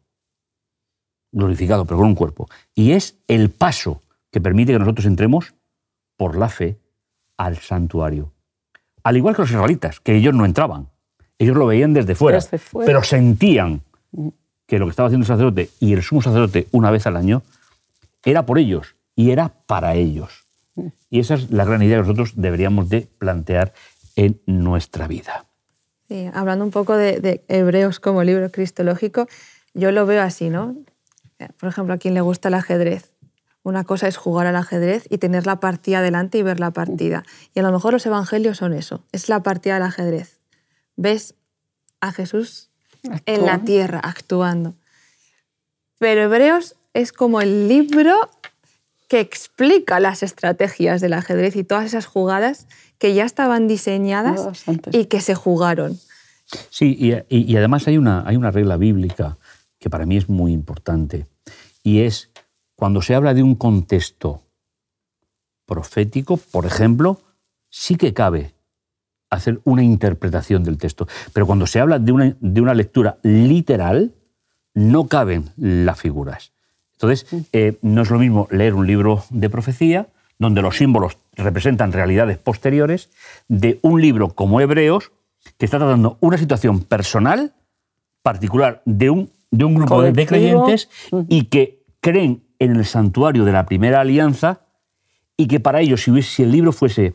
Glorificado, 1.33 1.85
pero 1.85 1.99
con 1.99 2.07
un 2.07 2.15
cuerpo. 2.15 2.49
Y 2.75 2.93
es 2.93 3.19
el 3.27 3.51
paso 3.51 4.03
que 4.31 4.41
permite 4.41 4.73
que 4.73 4.79
nosotros 4.79 5.07
entremos 5.07 5.55
por 6.17 6.37
la 6.37 6.49
fe 6.49 6.79
al 7.37 7.57
santuario. 7.57 8.33
Al 9.03 9.17
igual 9.17 9.35
que 9.35 9.43
los 9.43 9.51
israelitas, 9.51 10.01
que 10.01 10.17
ellos 10.17 10.35
no 10.35 10.45
entraban. 10.45 10.89
Ellos 11.39 11.57
lo 11.57 11.67
veían 11.67 11.95
desde 11.95 12.15
fuera, 12.15 12.39
desde 12.39 12.59
fuera. 12.59 12.87
pero 12.87 13.03
sentían 13.03 13.81
que 14.67 14.79
lo 14.79 14.87
que 14.87 14.91
estaba 14.91 15.07
haciendo 15.07 15.25
el 15.25 15.29
sacerdote 15.29 15.71
y 15.81 15.93
el 15.93 16.03
sumo 16.03 16.21
sacerdote 16.21 16.67
una 16.73 16.91
vez 16.91 17.07
al 17.07 17.17
año 17.17 17.43
era 18.25 18.45
por 18.45 18.59
ellos 18.59 18.97
y 19.15 19.31
era 19.31 19.49
para 19.67 19.95
ellos. 19.95 20.38
Y 21.11 21.21
esa 21.21 21.35
es 21.35 21.51
la 21.51 21.65
gran 21.65 21.83
idea 21.83 21.97
que 21.97 22.03
nosotros 22.03 22.33
deberíamos 22.37 22.89
de 22.89 23.09
plantear 23.19 23.73
en 24.17 24.41
nuestra 24.47 25.07
vida. 25.07 25.47
Sí, 26.09 26.29
hablando 26.33 26.65
un 26.65 26.71
poco 26.71 26.97
de, 26.97 27.45
Hebreos 27.49 28.01
como 28.01 28.25
libro 28.25 28.51
cristológico, 28.51 29.29
yo 29.75 29.93
lo 29.93 30.07
veo 30.07 30.23
así, 30.23 30.51
¿no? 30.51 30.77
Por 31.59 31.69
ejemplo, 31.69 31.95
a 31.95 31.99
quien 31.99 32.15
le 32.15 32.21
gusta 32.21 32.49
el 32.49 32.55
ajedrez. 32.55 33.13
Una 33.63 33.85
cosa 33.85 34.09
es 34.09 34.17
jugar 34.17 34.47
al 34.47 34.57
ajedrez 34.57 35.07
y 35.11 35.19
tener 35.19 35.47
la 35.47 35.61
partida 35.61 36.01
delante 36.01 36.39
y 36.39 36.43
ver 36.43 36.59
la 36.59 36.71
partida. 36.71 37.25
Y 37.55 37.61
a 37.61 37.63
lo 37.63 37.71
mejor 37.71 37.93
los 37.93 38.07
evangelios 38.07 38.59
son 38.59 38.73
eso, 38.73 39.05
es 39.13 39.29
la 39.29 39.43
partida 39.43 39.75
del 39.75 39.83
ajedrez. 39.83 40.41
Ves 40.97 41.35
a 42.01 42.13
Jesús 42.13 42.71
en 43.27 43.45
la 43.45 43.59
tierra 43.61 44.01
actuando. 44.03 44.75
Pero 45.99 46.23
Hebreos 46.23 46.77
es 46.95 47.13
como 47.13 47.41
el 47.41 47.69
libro 47.69 48.31
que 49.09 49.21
explica 49.21 50.01
las 50.01 50.23
estrategias 50.23 51.01
del 51.01 51.15
ajedrez 51.15 51.57
y 51.57 51.65
todas 51.65 51.87
esas 51.87 52.07
jugadas 52.07 52.67
que 52.99 53.15
ya 53.15 53.25
estaban 53.25 53.67
diseñadas 53.67 54.65
y 54.93 55.07
que 55.07 55.21
se 55.21 55.35
jugaron. 55.35 55.99
Sí, 56.71 56.97
y, 57.29 57.57
además 57.57 57.89
hay 57.89 57.99
una, 57.99 58.23
hay 58.27 58.37
una 58.37 58.51
regla 58.51 58.77
bíblica 58.77 59.39
que 59.79 59.91
para 59.91 60.07
mí 60.07 60.17
es 60.17 60.29
muy 60.29 60.53
importante, 60.53 61.27
y 61.83 62.01
es 62.01 62.31
cuando 62.75 63.01
se 63.01 63.15
habla 63.15 63.33
de 63.33 63.43
un 63.43 63.55
contexto 63.55 64.43
profético, 65.67 66.37
por 66.37 66.67
ejemplo, 66.67 67.21
sí 67.71 67.97
que 67.97 68.13
cabe 68.13 68.55
hacer 69.31 69.61
una 69.65 69.83
interpretación 69.83 70.65
del 70.65 70.79
texto, 70.79 71.07
pero 71.33 71.47
cuando 71.47 71.67
se 71.67 71.81
habla 71.81 71.99
de 71.99 72.13
una, 72.13 72.37
de 72.41 72.61
una 72.61 72.75
lectura 72.75 73.19
literal, 73.23 74.15
no 74.75 75.07
caben 75.07 75.51
las 75.57 75.99
figuras. 75.99 76.53
Entonces, 77.01 77.27
eh, 77.53 77.79
no 77.81 78.03
es 78.03 78.11
lo 78.11 78.19
mismo 78.19 78.49
leer 78.51 78.75
un 78.75 78.85
libro 78.85 79.23
de 79.31 79.49
profecía, 79.49 80.09
donde 80.37 80.63
los 80.63 80.77
símbolos 80.77 81.17
representan 81.37 81.93
realidades 81.93 82.39
posteriores, 82.39 83.09
de 83.47 83.79
un 83.83 84.03
libro 84.03 84.31
como 84.31 84.61
Hebreos, 84.61 85.13
que 85.59 85.65
está 85.65 85.79
tratando 85.79 86.19
una 86.21 86.39
situación 86.39 86.81
personal, 86.81 87.55
particular, 88.23 88.83
de 88.85 89.11
un, 89.11 89.31
de 89.53 89.65
un 89.65 89.75
grupo 89.75 90.03
de, 90.03 90.27
creyentes 90.27 90.91
y 91.29 91.45
que 91.45 91.85
creen 92.01 92.43
en 92.59 92.75
el 92.75 92.85
santuario 92.85 93.45
de 93.45 93.53
la 93.53 93.65
primera 93.65 94.01
alianza 94.01 94.63
y 95.37 95.47
que 95.47 95.61
para 95.61 95.81
ellos, 95.81 96.03
si, 96.03 96.23
si 96.23 96.43
el 96.43 96.51
libro 96.51 96.73
fuese 96.73 97.15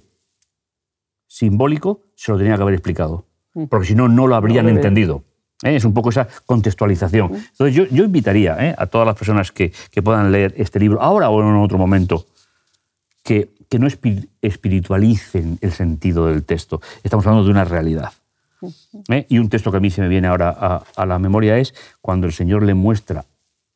simbólico, 1.28 2.04
se 2.16 2.32
lo 2.32 2.38
tenía 2.38 2.56
que 2.56 2.62
haber 2.62 2.76
explicado, 2.76 3.28
porque 3.70 3.88
si 3.88 3.96
no, 3.96 4.08
no 4.08 4.28
lo 4.28 4.36
habrían 4.36 4.70
entendido. 4.70 5.26
¿Eh? 5.64 5.76
Es 5.76 5.86
un 5.86 5.94
poco 5.94 6.10
esa 6.10 6.28
contextualización. 6.46 7.34
Entonces 7.34 7.76
yo, 7.76 7.86
yo 7.86 8.04
invitaría 8.04 8.56
¿eh? 8.60 8.76
a 8.78 8.88
todas 8.88 9.08
las 9.08 9.16
personas 9.16 9.52
que, 9.52 9.72
que, 9.92 10.02
puedan 10.02 10.32
leer 10.32 10.54
este 10.58 10.80
libro, 10.80 11.02
ahora 11.02 11.30
o 11.30 11.42
en 11.42 11.56
otro 11.56 11.78
momento, 11.78 12.26
que, 13.24 13.54
que 13.70 13.80
no 13.80 13.88
espiritualicen 13.88 15.58
el 15.62 15.72
sentido 15.72 16.28
del 16.28 16.44
texto. 16.44 16.82
Estamos 17.04 17.26
hablando 17.26 17.46
de 17.46 17.52
una 17.52 17.66
realidad. 17.66 18.12
¿eh? 19.10 19.26
Y 19.30 19.40
un 19.40 19.50
texto 19.50 19.72
que 19.72 19.78
a 19.78 19.80
mí 19.80 19.90
se 19.90 20.02
me 20.02 20.08
viene 20.08 20.28
ahora 20.28 20.50
a, 20.50 20.84
a, 20.96 21.06
la 21.06 21.20
memoria 21.20 21.58
es 21.58 21.74
cuando 22.02 22.28
el 22.28 22.34
Señor 22.34 22.64
le 22.64 22.74
muestra 22.74 23.26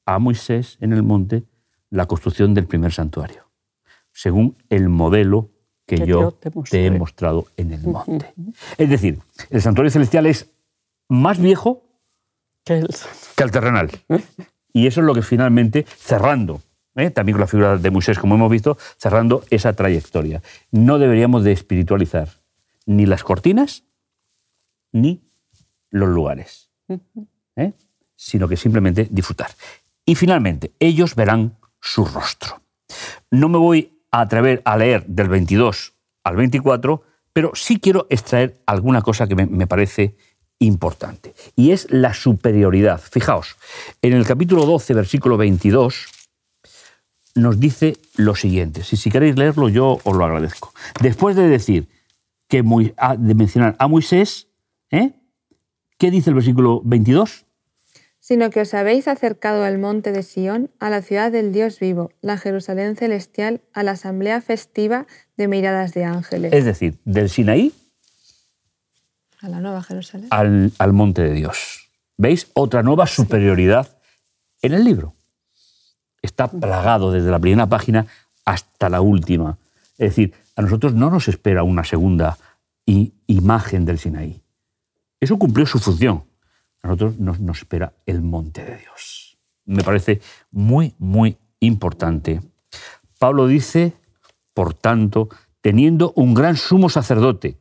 a 0.06 0.20
Moisés 0.20 0.78
en 0.82 0.94
el 0.94 1.04
monte 1.04 1.44
la 1.90 2.06
construcción 2.06 2.54
del 2.54 2.66
primer 2.66 2.92
santuario, 2.92 3.50
según 4.12 4.58
el 4.70 4.90
modelo 4.90 5.50
que, 5.88 6.06
yo 6.06 6.34
te, 6.70 6.86
he 6.86 6.92
mostrado 6.92 7.46
en 7.56 7.72
el 7.72 7.82
monte. 7.84 8.34
Es 8.78 8.90
decir, 8.90 9.20
el 9.50 9.62
santuario 9.62 9.90
celestial 9.90 10.26
es 10.26 10.50
más 11.10 11.40
viejo 11.40 11.84
que 12.64 12.84
el, 13.44 13.52
terrenal. 13.52 13.90
Y 14.74 14.88
eso 14.88 15.00
es 15.00 15.06
lo 15.06 15.14
que 15.14 15.22
finalmente, 15.22 15.86
cerrando, 15.88 16.62
¿eh? 16.96 17.10
también 17.12 17.36
con 17.36 17.42
la 17.42 17.48
figura 17.48 17.78
de 17.78 17.92
Moisés, 17.92 18.20
como 18.20 18.36
hemos 18.36 18.52
visto, 18.52 18.78
cerrando 18.98 19.44
esa 19.50 19.74
trayectoria. 19.74 20.42
No 20.72 21.00
deberíamos 21.00 21.44
de 21.44 21.54
espiritualizar 21.54 22.30
ni 22.86 23.06
las 23.06 23.24
cortinas 23.24 23.84
ni 24.92 25.22
los 25.90 26.10
lugares, 26.10 26.70
¿eh? 27.56 27.74
sino 28.16 28.48
que 28.48 28.58
simplemente 28.58 29.08
disfrutar. 29.10 29.50
Y 30.06 30.16
finalmente, 30.16 30.74
ellos 30.80 31.16
verán 31.16 31.58
su 31.80 32.06
rostro. 32.06 32.62
No 33.32 33.50
me 33.50 33.58
voy 33.58 34.02
a 34.12 34.22
atrever 34.22 34.62
a 34.66 34.78
leer 34.78 35.06
del 35.06 35.30
22 35.30 35.94
al 36.24 36.36
24, 36.36 37.04
pero 37.32 37.52
sí 37.54 37.80
quiero 37.80 38.08
extraer 38.10 38.62
alguna 38.66 39.02
cosa 39.02 39.28
que 39.28 39.36
me, 39.36 39.46
me 39.46 39.68
parece 39.68 40.16
importante, 40.60 41.34
y 41.56 41.72
es 41.72 41.88
la 41.92 42.14
superioridad. 42.14 43.00
Fijaos, 43.00 43.56
en 44.02 44.14
el 44.14 44.26
capítulo 44.26 44.66
12, 44.66 44.94
versículo 44.94 45.38
22, 45.38 46.08
nos 47.36 47.60
dice 47.60 47.98
lo 48.16 48.36
siguiente. 48.36 48.84
Si, 48.84 48.98
si 48.98 49.12
queréis 49.12 49.38
leerlo, 49.38 49.70
yo 49.70 50.00
os 50.04 50.16
lo 50.16 50.26
agradezco. 50.26 50.74
Después 51.02 51.36
de 51.36 51.48
decir 51.48 51.88
que 52.48 52.64
de 52.64 53.36
mencionar 53.36 53.76
a 53.78 53.88
Moisés, 53.88 54.48
¿eh? 54.92 55.12
¿qué 55.98 56.12
dice 56.12 56.30
el 56.30 56.36
versículo 56.36 56.82
22? 56.84 57.46
Sino 58.20 58.50
que 58.50 58.62
os 58.62 58.74
habéis 58.74 59.08
acercado 59.08 59.64
al 59.64 59.78
monte 59.78 60.12
de 60.12 60.24
Sión, 60.24 60.70
a 60.80 60.90
la 60.90 61.02
ciudad 61.02 61.32
del 61.32 61.54
Dios 61.54 61.80
vivo, 61.80 62.12
la 62.22 62.38
Jerusalén 62.38 62.96
celestial, 62.96 63.62
a 63.74 63.84
la 63.84 63.92
asamblea 63.92 64.42
festiva 64.42 65.08
de 65.38 65.48
miradas 65.48 65.94
de 65.94 66.04
ángeles. 66.04 66.52
Es 66.52 66.66
decir, 66.66 66.98
del 67.06 67.30
Sinaí 67.30 67.74
a 69.42 69.50
la 69.50 69.60
Nueva 69.60 69.84
Jerusalén. 69.84 70.30
Al, 70.32 70.94
monte 70.94 71.22
de 71.24 71.34
Dios. 71.34 71.90
¿Veis? 72.18 72.50
Otra 72.54 72.84
nueva 72.84 73.06
superioridad 73.06 73.98
en 74.62 74.74
el 74.74 74.84
libro. 74.84 75.14
Está 76.22 76.48
plagado 76.48 77.12
desde 77.12 77.30
la 77.30 77.40
primera 77.40 77.68
página 77.68 78.08
hasta 78.46 78.90
la 78.90 79.02
última. 79.02 79.58
Es 79.98 80.10
decir, 80.10 80.34
a 80.56 80.62
nosotros 80.62 80.94
no 80.94 81.10
nos 81.10 81.28
espera 81.28 81.64
una 81.64 81.84
segunda 81.84 82.38
imagen 82.86 83.86
del 83.86 84.00
Sinaí. 84.00 84.42
Eso 85.20 85.38
cumplió 85.38 85.66
su 85.66 85.80
función. 85.80 86.24
A 86.82 86.88
nosotros 86.88 87.20
nos, 87.20 87.40
nos 87.40 87.60
espera 87.60 87.94
el 88.06 88.22
monte 88.22 88.64
de 88.64 88.78
Dios. 88.78 89.38
Me 89.66 89.84
parece 89.84 90.22
muy, 90.52 90.96
muy 90.98 91.38
importante. 91.60 92.42
Pablo 93.20 93.48
dice, 93.48 93.94
por 94.54 94.74
tanto, 94.74 95.30
teniendo 95.62 96.14
un 96.16 96.34
gran 96.34 96.56
sumo 96.56 96.90
sacerdote 96.90 97.58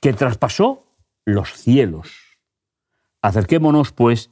que 0.00 0.12
traspasó 0.12 0.89
los 1.24 1.52
cielos. 1.52 2.38
Acerquémonos, 3.22 3.92
pues, 3.92 4.30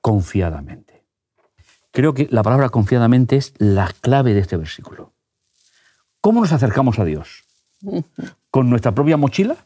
confiadamente. 0.00 1.04
Creo 1.92 2.14
que 2.14 2.28
la 2.30 2.42
palabra 2.42 2.68
confiadamente 2.68 3.36
es 3.36 3.54
la 3.58 3.92
clave 4.00 4.34
de 4.34 4.40
este 4.40 4.56
versículo. 4.56 5.12
¿Cómo 6.20 6.40
nos 6.40 6.52
acercamos 6.52 6.98
a 6.98 7.04
Dios? 7.04 7.44
¿Con 8.50 8.70
nuestra 8.70 8.94
propia 8.94 9.16
mochila? 9.16 9.56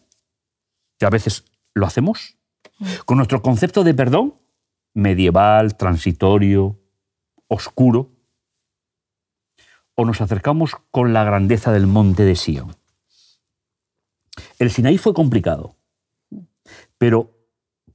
Que 0.98 1.06
a 1.06 1.10
veces 1.10 1.44
lo 1.74 1.86
hacemos. 1.86 2.38
¿Con 3.04 3.18
nuestro 3.18 3.42
concepto 3.42 3.84
de 3.84 3.94
perdón? 3.94 4.34
Medieval, 4.94 5.76
transitorio, 5.76 6.78
oscuro. 7.48 8.10
o 9.96 10.04
nos 10.04 10.20
acercamos 10.20 10.72
con 10.90 11.12
la 11.12 11.22
grandeza 11.22 11.70
del 11.70 11.86
monte 11.86 12.24
de 12.24 12.34
Sion. 12.34 12.74
El 14.58 14.72
Sinaí 14.72 14.98
fue 14.98 15.14
complicado, 15.14 15.76
pero 16.98 17.30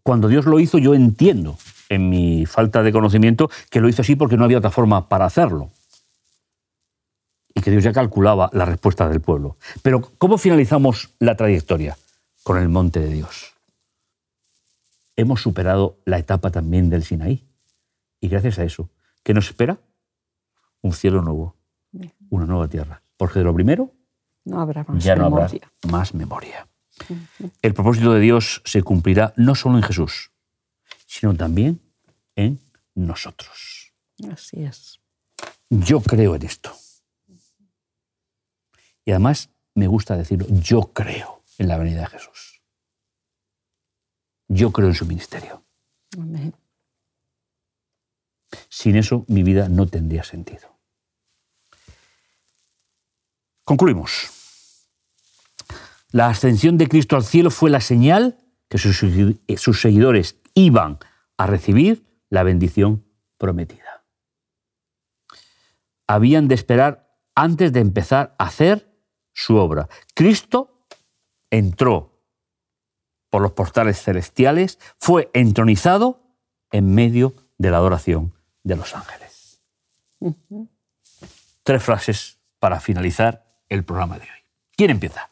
cuando 0.03 0.27
Dios 0.27 0.45
lo 0.45 0.59
hizo 0.59 0.77
yo 0.77 0.93
entiendo 0.93 1.57
en 1.89 2.09
mi 2.09 2.45
falta 2.45 2.83
de 2.83 2.91
conocimiento 2.91 3.49
que 3.69 3.81
lo 3.81 3.89
hizo 3.89 4.01
así 4.01 4.15
porque 4.15 4.37
no 4.37 4.45
había 4.45 4.59
otra 4.59 4.71
forma 4.71 5.09
para 5.09 5.25
hacerlo. 5.25 5.71
Y 7.53 7.61
que 7.61 7.71
Dios 7.71 7.83
ya 7.83 7.91
calculaba 7.91 8.49
la 8.53 8.65
respuesta 8.65 9.09
del 9.09 9.21
pueblo. 9.21 9.57
Pero 9.81 10.01
¿cómo 10.17 10.37
finalizamos 10.37 11.09
la 11.19 11.35
trayectoria? 11.35 11.97
Con 12.43 12.57
el 12.57 12.69
monte 12.69 12.99
de 12.99 13.13
Dios. 13.13 13.53
Hemos 15.15 15.41
superado 15.41 15.97
la 16.05 16.19
etapa 16.19 16.51
también 16.51 16.89
del 16.89 17.03
Sinaí. 17.03 17.43
Y 18.21 18.29
gracias 18.29 18.59
a 18.59 18.63
eso, 18.63 18.89
¿qué 19.23 19.33
nos 19.33 19.47
espera? 19.47 19.79
Un 20.81 20.93
cielo 20.93 21.21
nuevo, 21.21 21.55
una 22.29 22.45
nueva 22.45 22.67
tierra. 22.67 23.01
Porque 23.17 23.39
de 23.39 23.45
lo 23.45 23.53
primero 23.53 23.91
no 24.45 24.61
habrá 24.61 24.83
más 24.83 25.03
ya 25.03 25.15
no 25.15 25.25
habrá 25.25 25.49
más 25.89 26.13
memoria. 26.13 26.67
El 27.61 27.73
propósito 27.73 28.13
de 28.13 28.19
Dios 28.19 28.61
se 28.65 28.83
cumplirá 28.83 29.33
no 29.37 29.55
solo 29.55 29.77
en 29.77 29.83
Jesús, 29.83 30.31
sino 31.05 31.35
también 31.35 31.81
en 32.35 32.59
nosotros. 32.95 33.93
Así 34.31 34.63
es. 34.63 34.99
Yo 35.69 36.01
creo 36.01 36.35
en 36.35 36.43
esto. 36.43 36.75
Y 39.05 39.11
además 39.11 39.49
me 39.75 39.87
gusta 39.87 40.17
decirlo, 40.17 40.45
yo 40.49 40.91
creo 40.93 41.43
en 41.57 41.67
la 41.67 41.77
venida 41.77 42.01
de 42.01 42.07
Jesús. 42.07 42.61
Yo 44.47 44.71
creo 44.71 44.87
en 44.87 44.95
su 44.95 45.05
ministerio. 45.05 45.63
Amén. 46.17 46.53
Sin 48.67 48.95
eso 48.95 49.25
mi 49.27 49.43
vida 49.43 49.69
no 49.69 49.87
tendría 49.87 50.23
sentido. 50.23 50.75
Concluimos. 53.63 54.38
La 56.11 56.27
ascensión 56.27 56.77
de 56.77 56.87
Cristo 56.87 57.15
al 57.15 57.23
cielo 57.23 57.51
fue 57.51 57.69
la 57.69 57.81
señal 57.81 58.37
que 58.67 58.77
sus, 58.77 59.03
sus 59.57 59.81
seguidores 59.81 60.37
iban 60.53 60.99
a 61.37 61.45
recibir 61.47 62.05
la 62.29 62.43
bendición 62.43 63.05
prometida. 63.37 64.03
Habían 66.07 66.47
de 66.47 66.55
esperar 66.55 67.15
antes 67.35 67.71
de 67.71 67.79
empezar 67.79 68.35
a 68.39 68.45
hacer 68.45 68.91
su 69.33 69.55
obra. 69.55 69.87
Cristo 70.15 70.85
entró 71.49 72.19
por 73.29 73.41
los 73.41 73.51
portales 73.51 74.01
celestiales, 74.01 74.79
fue 74.97 75.29
entronizado 75.33 76.21
en 76.71 76.93
medio 76.93 77.35
de 77.57 77.71
la 77.71 77.77
adoración 77.77 78.33
de 78.63 78.75
los 78.75 78.95
ángeles. 78.95 79.61
Tres 81.63 81.83
frases 81.83 82.39
para 82.59 82.79
finalizar 82.79 83.45
el 83.69 83.83
programa 83.83 84.17
de 84.17 84.23
hoy. 84.23 84.39
¿Quién 84.75 84.91
empieza? 84.91 85.29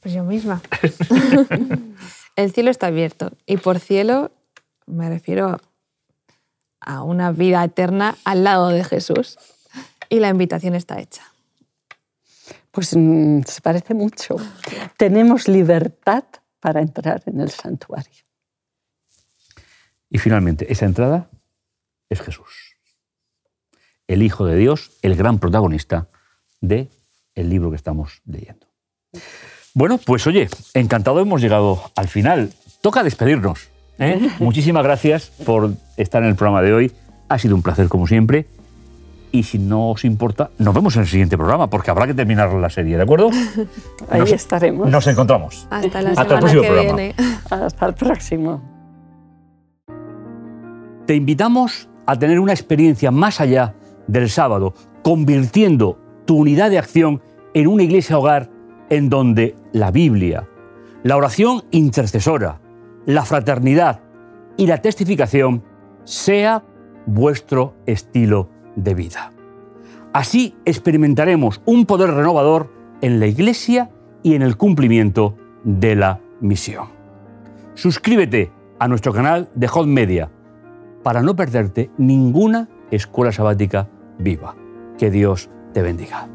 Pues 0.00 0.14
yo 0.14 0.22
misma. 0.22 0.62
el 2.36 2.52
cielo 2.52 2.70
está 2.70 2.86
abierto 2.86 3.32
y 3.46 3.56
por 3.56 3.80
cielo 3.80 4.30
me 4.86 5.08
refiero 5.08 5.60
a 6.80 7.02
una 7.02 7.32
vida 7.32 7.62
eterna 7.64 8.16
al 8.24 8.44
lado 8.44 8.68
de 8.68 8.84
Jesús 8.84 9.38
y 10.08 10.20
la 10.20 10.28
invitación 10.28 10.74
está 10.74 11.00
hecha. 11.00 11.22
Pues 12.70 12.94
mm, 12.96 13.42
se 13.42 13.60
parece 13.60 13.94
mucho. 13.94 14.36
Tenemos 14.96 15.48
libertad 15.48 16.24
para 16.60 16.80
entrar 16.80 17.22
en 17.26 17.40
el 17.40 17.50
santuario. 17.50 18.24
Y 20.10 20.18
finalmente, 20.18 20.72
esa 20.72 20.86
entrada 20.86 21.28
es 22.08 22.20
Jesús, 22.20 22.76
el 24.06 24.22
Hijo 24.22 24.46
de 24.46 24.56
Dios, 24.56 24.92
el 25.02 25.16
gran 25.16 25.38
protagonista 25.38 26.08
de 26.60 26.88
el 27.34 27.50
libro 27.50 27.70
que 27.70 27.76
estamos 27.76 28.22
leyendo. 28.24 28.66
Bueno, 29.78 30.00
pues 30.04 30.26
oye, 30.26 30.48
encantado 30.74 31.20
hemos 31.20 31.40
llegado 31.40 31.80
al 31.94 32.08
final. 32.08 32.50
Toca 32.80 33.04
despedirnos. 33.04 33.68
¿eh? 34.00 34.28
Muchísimas 34.40 34.82
gracias 34.82 35.30
por 35.46 35.70
estar 35.96 36.20
en 36.24 36.30
el 36.30 36.34
programa 36.34 36.62
de 36.62 36.72
hoy. 36.74 36.92
Ha 37.28 37.38
sido 37.38 37.54
un 37.54 37.62
placer 37.62 37.86
como 37.88 38.08
siempre. 38.08 38.46
Y 39.30 39.44
si 39.44 39.60
no 39.60 39.90
os 39.90 40.04
importa, 40.04 40.50
nos 40.58 40.74
vemos 40.74 40.96
en 40.96 41.02
el 41.02 41.08
siguiente 41.08 41.36
programa, 41.38 41.70
porque 41.70 41.92
habrá 41.92 42.08
que 42.08 42.14
terminar 42.14 42.52
la 42.54 42.70
serie, 42.70 42.96
¿de 42.96 43.04
acuerdo? 43.04 43.30
Ahí 44.10 44.18
Nos- 44.18 44.32
estaremos. 44.32 44.90
Nos 44.90 45.06
encontramos. 45.06 45.68
Hasta 45.70 46.02
la 46.02 46.10
Hasta 46.10 46.22
el 46.22 46.28
semana 46.28 46.40
próximo 46.40 46.62
que 46.62 46.68
programa. 46.68 46.96
viene. 46.96 47.14
Hasta 47.50 47.86
el 47.86 47.94
próximo. 47.94 48.62
Te 51.06 51.14
invitamos 51.14 51.88
a 52.04 52.18
tener 52.18 52.40
una 52.40 52.52
experiencia 52.52 53.12
más 53.12 53.40
allá 53.40 53.76
del 54.08 54.28
sábado, 54.28 54.74
convirtiendo 55.04 56.00
tu 56.26 56.38
unidad 56.38 56.68
de 56.70 56.78
acción 56.78 57.22
en 57.54 57.68
una 57.68 57.84
iglesia 57.84 58.18
hogar 58.18 58.57
en 58.90 59.08
donde 59.08 59.56
la 59.72 59.90
Biblia, 59.90 60.48
la 61.02 61.16
oración 61.16 61.64
intercesora, 61.70 62.60
la 63.06 63.24
fraternidad 63.24 64.00
y 64.56 64.66
la 64.66 64.82
testificación 64.82 65.62
sea 66.04 66.64
vuestro 67.06 67.74
estilo 67.86 68.50
de 68.76 68.94
vida. 68.94 69.32
Así 70.12 70.56
experimentaremos 70.64 71.60
un 71.64 71.86
poder 71.86 72.10
renovador 72.10 72.72
en 73.00 73.20
la 73.20 73.26
iglesia 73.26 73.90
y 74.22 74.34
en 74.34 74.42
el 74.42 74.56
cumplimiento 74.56 75.36
de 75.64 75.94
la 75.94 76.20
misión. 76.40 76.88
Suscríbete 77.74 78.50
a 78.78 78.88
nuestro 78.88 79.12
canal 79.12 79.48
de 79.54 79.68
Hot 79.68 79.86
Media 79.86 80.30
para 81.02 81.22
no 81.22 81.36
perderte 81.36 81.90
ninguna 81.96 82.68
escuela 82.90 83.32
sabática 83.32 83.88
viva. 84.18 84.56
Que 84.98 85.10
Dios 85.10 85.48
te 85.72 85.82
bendiga. 85.82 86.28